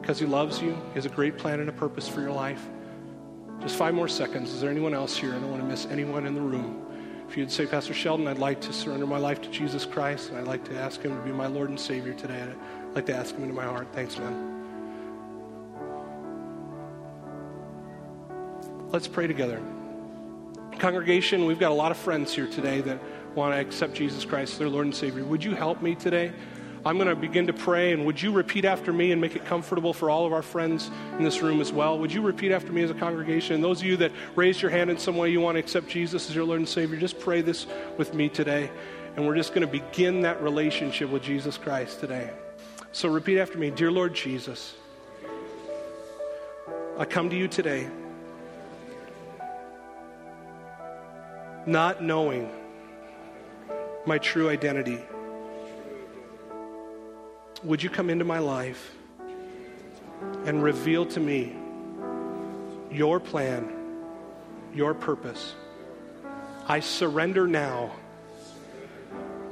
because 0.01 0.19
He 0.19 0.27
loves 0.27 0.61
you. 0.61 0.71
He 0.71 0.95
has 0.95 1.07
a 1.07 1.11
great 1.11 1.37
plan 1.37 1.61
and 1.61 1.69
a 1.69 1.73
purpose 1.73 2.09
for 2.09 2.21
your 2.21 2.33
life. 2.33 2.67
Just 3.61 3.77
five 3.77 3.95
more 3.95 4.09
seconds. 4.09 4.51
Is 4.53 4.61
there 4.61 4.71
anyone 4.71 4.95
else 4.95 5.17
here? 5.17 5.31
I 5.35 5.39
don't 5.39 5.51
want 5.51 5.63
to 5.63 5.69
miss 5.69 5.87
anyone 5.87 6.27
in 6.27 6.35
the 6.35 6.41
room. 6.41 6.83
If 7.29 7.37
you'd 7.37 7.51
say, 7.51 7.67
Pastor 7.67 7.95
Sheldon, 7.95 8.29
I'd 8.29 8.39
like 8.39 8.61
to 8.63 8.73
surrender 8.73 9.07
my 9.07 9.19
life 9.19 9.43
to 9.43 9.51
Jesus 9.51 9.85
Christ, 9.85 10.31
and 10.31 10.39
I'd 10.39 10.47
like 10.47 10.65
to 10.67 10.79
ask 10.79 11.01
Him 11.01 11.17
to 11.17 11.23
be 11.23 11.33
my 11.33 11.47
Lord 11.47 11.71
and 11.71 11.81
Savior 11.81 12.15
today, 12.15 12.41
I'd 12.41 12.95
like 12.95 13.07
to 13.07 13.17
ask 13.17 13.35
Him 13.35 13.43
into 13.43 13.55
my 13.55 13.65
heart. 13.65 13.89
Thanks, 13.93 14.17
man. 14.19 14.56
Let's 18.93 19.09
pray 19.09 19.27
together. 19.27 19.61
Congregation, 20.79 21.45
we've 21.45 21.59
got 21.59 21.73
a 21.73 21.75
lot 21.75 21.91
of 21.91 21.97
friends 21.97 22.33
here 22.33 22.47
today 22.47 22.81
that 22.83 23.01
want 23.35 23.53
to 23.53 23.59
accept 23.59 23.95
Jesus 23.95 24.25
Christ 24.25 24.53
as 24.53 24.59
their 24.61 24.69
Lord 24.69 24.87
and 24.87 24.95
Savior. 24.95 25.25
Would 25.25 25.43
you 25.43 25.57
help 25.57 25.83
me 25.83 25.97
today? 25.97 26.33
I'm 26.85 26.97
going 26.97 27.09
to 27.09 27.17
begin 27.17 27.49
to 27.49 27.53
pray, 27.53 27.93
and 27.93 28.07
would 28.07 28.23
you 28.23 28.31
repeat 28.31 28.65
after 28.65 28.93
me 28.93 29.11
and 29.11 29.21
make 29.21 29.35
it 29.35 29.45
comfortable 29.45 29.93
for 29.93 30.09
all 30.09 30.25
of 30.25 30.33
our 30.33 30.41
friends 30.41 30.89
in 31.19 31.25
this 31.25 31.43
room 31.43 31.61
as 31.61 31.73
well? 31.73 31.99
Would 31.99 32.13
you 32.13 32.23
repeat 32.23 32.53
after 32.53 32.71
me 32.71 32.85
as 32.85 32.91
a 32.91 32.95
congregation? 32.95 33.57
And 33.57 33.65
those 33.65 33.81
of 33.81 33.89
you 33.89 33.97
that 33.97 34.13
raised 34.37 34.63
your 34.63 34.71
hand 34.71 34.89
in 34.89 34.99
some 34.99 35.17
way 35.17 35.31
you 35.31 35.41
want 35.41 35.57
to 35.57 35.59
accept 35.59 35.89
Jesus 35.89 36.31
as 36.31 36.37
your 36.37 36.45
Lord 36.45 36.61
and 36.61 36.69
Savior, 36.69 36.97
just 36.97 37.19
pray 37.19 37.41
this 37.41 37.67
with 37.99 38.15
me 38.15 38.29
today. 38.29 38.71
And 39.17 39.27
we're 39.27 39.35
just 39.35 39.53
going 39.53 39.67
to 39.67 39.73
begin 39.73 40.21
that 40.21 40.41
relationship 40.41 41.11
with 41.11 41.25
Jesus 41.25 41.59
Christ 41.59 41.99
today. 41.99 42.31
So 42.93 43.09
repeat 43.09 43.41
after 43.41 43.59
me 43.59 43.71
Dear 43.71 43.91
Lord 43.91 44.15
Jesus, 44.15 44.77
I 46.97 47.05
come 47.05 47.29
to 47.31 47.37
you 47.37 47.49
today 47.49 47.91
not 51.67 52.01
knowing 52.01 52.49
my 54.07 54.19
true 54.19 54.49
identity. 54.49 55.01
Would 57.65 57.83
you 57.83 57.91
come 57.91 58.09
into 58.09 58.25
my 58.25 58.39
life 58.39 58.95
and 60.45 60.63
reveal 60.63 61.05
to 61.07 61.21
me 61.21 61.57
your 62.93 63.19
plan, 63.19 63.69
your 64.73 64.95
purpose? 64.95 65.55
I 66.69 66.79
surrender 66.81 67.49
now 67.49 67.93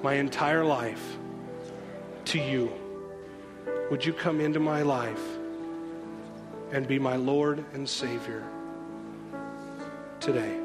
my 0.03 0.15
entire 0.15 0.65
life 0.65 1.17
to 2.27 2.39
you. 2.39 2.73
would 3.91 4.05
you 4.05 4.13
come 4.13 4.41
into 4.41 4.59
my 4.59 4.83
life 4.83 5.23
and 6.73 6.89
be 6.89 6.99
my 6.99 7.17
Lord 7.17 7.65
and 7.75 7.89
Savior 7.89 8.43
today? 10.21 10.64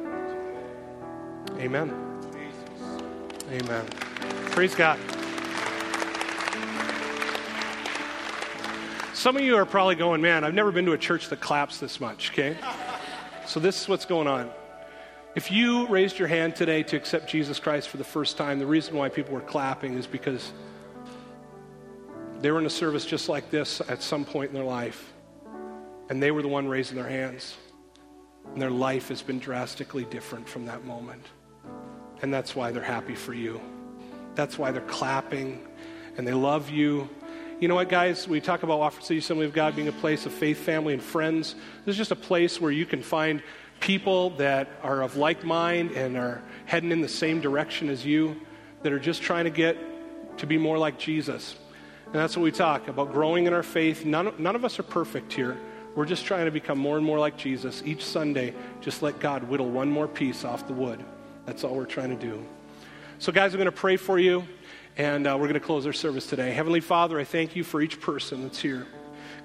Amen. 1.59 1.93
Amen. 3.51 3.85
Praise 4.51 4.73
God. 4.75 4.97
Some 9.13 9.35
of 9.35 9.41
you 9.41 9.57
are 9.57 9.65
probably 9.65 9.95
going, 9.95 10.21
man, 10.21 10.45
I've 10.45 10.53
never 10.53 10.71
been 10.71 10.85
to 10.85 10.93
a 10.93 10.97
church 10.97 11.27
that 11.27 11.41
claps 11.41 11.79
this 11.79 11.99
much, 11.99 12.31
okay? 12.31 12.55
So 13.45 13.59
this 13.59 13.81
is 13.81 13.89
what's 13.89 14.05
going 14.05 14.27
on. 14.27 14.49
If 15.35 15.51
you 15.51 15.87
raised 15.87 16.17
your 16.17 16.29
hand 16.29 16.55
today 16.55 16.81
to 16.83 16.95
accept 16.95 17.29
Jesus 17.29 17.59
Christ 17.59 17.89
for 17.89 17.97
the 17.97 18.05
first 18.05 18.37
time, 18.37 18.59
the 18.59 18.65
reason 18.65 18.95
why 18.95 19.09
people 19.09 19.33
were 19.33 19.41
clapping 19.41 19.95
is 19.95 20.07
because 20.07 20.53
they 22.39 22.51
were 22.51 22.59
in 22.59 22.65
a 22.65 22.69
service 22.69 23.05
just 23.05 23.27
like 23.27 23.51
this 23.51 23.81
at 23.89 24.01
some 24.01 24.23
point 24.23 24.51
in 24.51 24.55
their 24.55 24.63
life, 24.63 25.11
and 26.09 26.23
they 26.23 26.31
were 26.31 26.41
the 26.41 26.47
one 26.47 26.69
raising 26.69 26.95
their 26.95 27.09
hands. 27.09 27.57
And 28.53 28.61
their 28.61 28.71
life 28.71 29.09
has 29.09 29.21
been 29.21 29.39
drastically 29.39 30.05
different 30.05 30.47
from 30.47 30.65
that 30.67 30.85
moment. 30.85 31.25
And 32.21 32.33
that's 32.33 32.55
why 32.55 32.71
they're 32.71 32.83
happy 32.83 33.15
for 33.15 33.33
you. 33.33 33.61
That's 34.35 34.57
why 34.57 34.71
they're 34.71 34.81
clapping 34.81 35.65
and 36.17 36.27
they 36.27 36.33
love 36.33 36.69
you 36.69 37.09
you 37.59 37.67
know 37.67 37.75
what, 37.75 37.89
guys? 37.89 38.25
We 38.25 38.39
talk 38.39 38.63
about 38.63 38.79
Watford 38.79 39.03
City 39.03 39.17
Assembly 39.17 39.45
of 39.45 39.51
God 39.51 39.75
being 39.75 39.89
a 39.89 39.91
place 39.91 40.25
of 40.25 40.31
faith, 40.31 40.59
family, 40.59 40.93
and 40.93 41.03
friends. 41.03 41.55
This 41.83 41.91
is 41.91 41.97
just 41.97 42.11
a 42.11 42.15
place 42.15 42.61
where 42.61 42.71
you 42.71 42.85
can 42.85 43.03
find 43.03 43.43
people 43.81 44.29
that 44.37 44.69
are 44.81 45.01
of 45.01 45.17
like 45.17 45.43
mind 45.43 45.91
and 45.91 46.15
are 46.15 46.41
heading 46.67 46.93
in 46.93 47.01
the 47.01 47.09
same 47.09 47.41
direction 47.41 47.89
as 47.89 48.05
you, 48.05 48.39
that 48.83 48.93
are 48.93 48.99
just 48.99 49.21
trying 49.21 49.43
to 49.43 49.49
get 49.49 49.77
to 50.37 50.47
be 50.47 50.57
more 50.57 50.77
like 50.77 50.97
Jesus. 50.97 51.57
And 52.05 52.15
that's 52.15 52.37
what 52.37 52.43
we 52.43 52.51
talk 52.53 52.87
about 52.87 53.11
growing 53.11 53.45
in 53.45 53.53
our 53.53 53.61
faith. 53.61 54.05
None, 54.05 54.33
none 54.37 54.55
of 54.55 54.63
us 54.63 54.79
are 54.79 54.83
perfect 54.83 55.33
here. 55.33 55.57
We're 55.95 56.05
just 56.05 56.25
trying 56.25 56.45
to 56.45 56.51
become 56.51 56.77
more 56.77 56.95
and 56.95 57.05
more 57.05 57.19
like 57.19 57.35
Jesus. 57.35 57.83
Each 57.85 58.05
Sunday, 58.05 58.53
just 58.79 59.01
let 59.01 59.19
God 59.19 59.43
whittle 59.43 59.69
one 59.69 59.91
more 59.91 60.07
piece 60.07 60.45
off 60.45 60.65
the 60.65 60.73
wood. 60.73 61.03
That's 61.49 61.63
all 61.63 61.73
we're 61.73 61.85
trying 61.85 62.15
to 62.15 62.27
do. 62.27 62.45
So, 63.17 63.31
guys, 63.31 63.55
I'm 63.55 63.57
going 63.57 63.65
to 63.65 63.71
pray 63.71 63.97
for 63.97 64.19
you. 64.19 64.47
And 64.97 65.25
uh, 65.25 65.31
we're 65.31 65.47
going 65.47 65.55
to 65.55 65.59
close 65.59 65.87
our 65.87 65.93
service 65.93 66.27
today. 66.27 66.51
Heavenly 66.51 66.79
Father, 66.79 67.19
I 67.19 67.23
thank 67.23 67.55
you 67.55 67.63
for 67.63 67.81
each 67.81 67.99
person 67.99 68.43
that's 68.43 68.61
here. 68.61 68.85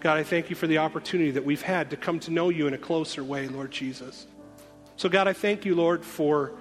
God, 0.00 0.18
I 0.18 0.22
thank 0.22 0.50
you 0.50 0.57
for 0.57 0.66
the 0.66 0.76
opportunity 0.76 1.30
that 1.30 1.46
we've 1.46 1.62
had 1.62 1.88
to 1.88 1.96
come 1.96 2.20
to 2.20 2.30
know 2.30 2.50
you 2.50 2.66
in 2.66 2.74
a 2.74 2.78
closer 2.78 3.24
way, 3.24 3.48
Lord 3.48 3.70
Jesus. 3.70 4.26
So, 4.98 5.09
God, 5.09 5.28
I 5.28 5.32
thank 5.32 5.64
you, 5.64 5.74
Lord, 5.74 6.05
for 6.05 6.52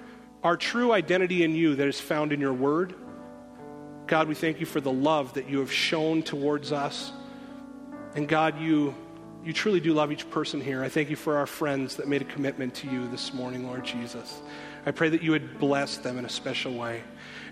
our 0.46 0.56
true 0.56 0.94
identity 0.94 1.44
in 1.44 1.54
you 1.54 1.76
that 1.76 1.90
is 1.90 2.00
found 2.00 2.32
in 2.32 2.40
your 2.40 2.54
word. 2.54 2.96
God, 4.08 4.30
we 4.30 4.36
thank 4.36 4.62
you 4.62 4.66
for 4.66 4.80
the 4.80 4.94
love 4.94 5.34
that 5.34 5.50
you 5.50 5.60
have 5.60 5.74
shown 5.74 6.24
towards 6.24 6.72
us. 6.72 7.12
And 8.16 8.30
God, 8.30 8.62
you, 8.62 8.96
you 9.44 9.52
truly 9.52 9.80
do 9.80 9.94
love 9.94 10.12
each 10.12 10.30
person 10.30 10.62
here. 10.62 10.84
I 10.84 10.90
thank 10.90 11.10
you 11.10 11.16
for 11.16 11.38
our 11.38 11.46
friends 11.46 11.98
that 11.98 12.08
made 12.08 12.22
a 12.22 12.26
commitment 12.26 12.74
to 12.76 12.88
you 12.88 13.08
this 13.10 13.34
morning, 13.34 13.68
Lord 13.68 13.84
Jesus. 13.84 14.42
I 14.86 14.92
pray 14.92 15.10
that 15.10 15.22
you 15.22 15.32
would 15.32 15.60
bless 15.60 15.98
them 15.98 16.18
in 16.18 16.26
a 16.26 16.30
special 16.30 16.74
way. 16.74 17.02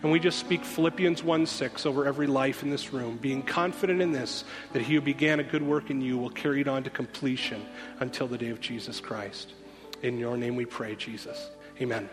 And 0.02 0.12
we 0.12 0.20
just 0.20 0.40
speak 0.40 0.64
Philippians 0.64 1.24
1 1.24 1.46
6 1.46 1.86
over 1.86 2.06
every 2.06 2.28
life 2.28 2.64
in 2.64 2.70
this 2.70 2.94
room, 2.94 3.18
being 3.18 3.44
confident 3.44 4.02
in 4.02 4.12
this, 4.12 4.44
that 4.74 4.82
he 4.82 4.96
who 4.96 5.02
began 5.02 5.40
a 5.40 5.44
good 5.44 5.62
work 5.62 5.90
in 5.90 6.02
you 6.02 6.18
will 6.18 6.30
carry 6.30 6.62
it 6.62 6.68
on 6.68 6.84
to 6.84 6.90
completion 6.90 7.66
until 8.00 8.28
the 8.28 8.38
day 8.38 8.50
of 8.50 8.60
Jesus 8.60 9.00
Christ. 9.00 9.54
In 10.02 10.18
your 10.18 10.38
name 10.38 10.56
we 10.56 10.66
pray, 10.66 10.96
Jesus. 10.96 11.50
Amen. 11.80 12.10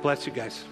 Bless 0.00 0.26
you 0.26 0.32
guys. 0.32 0.64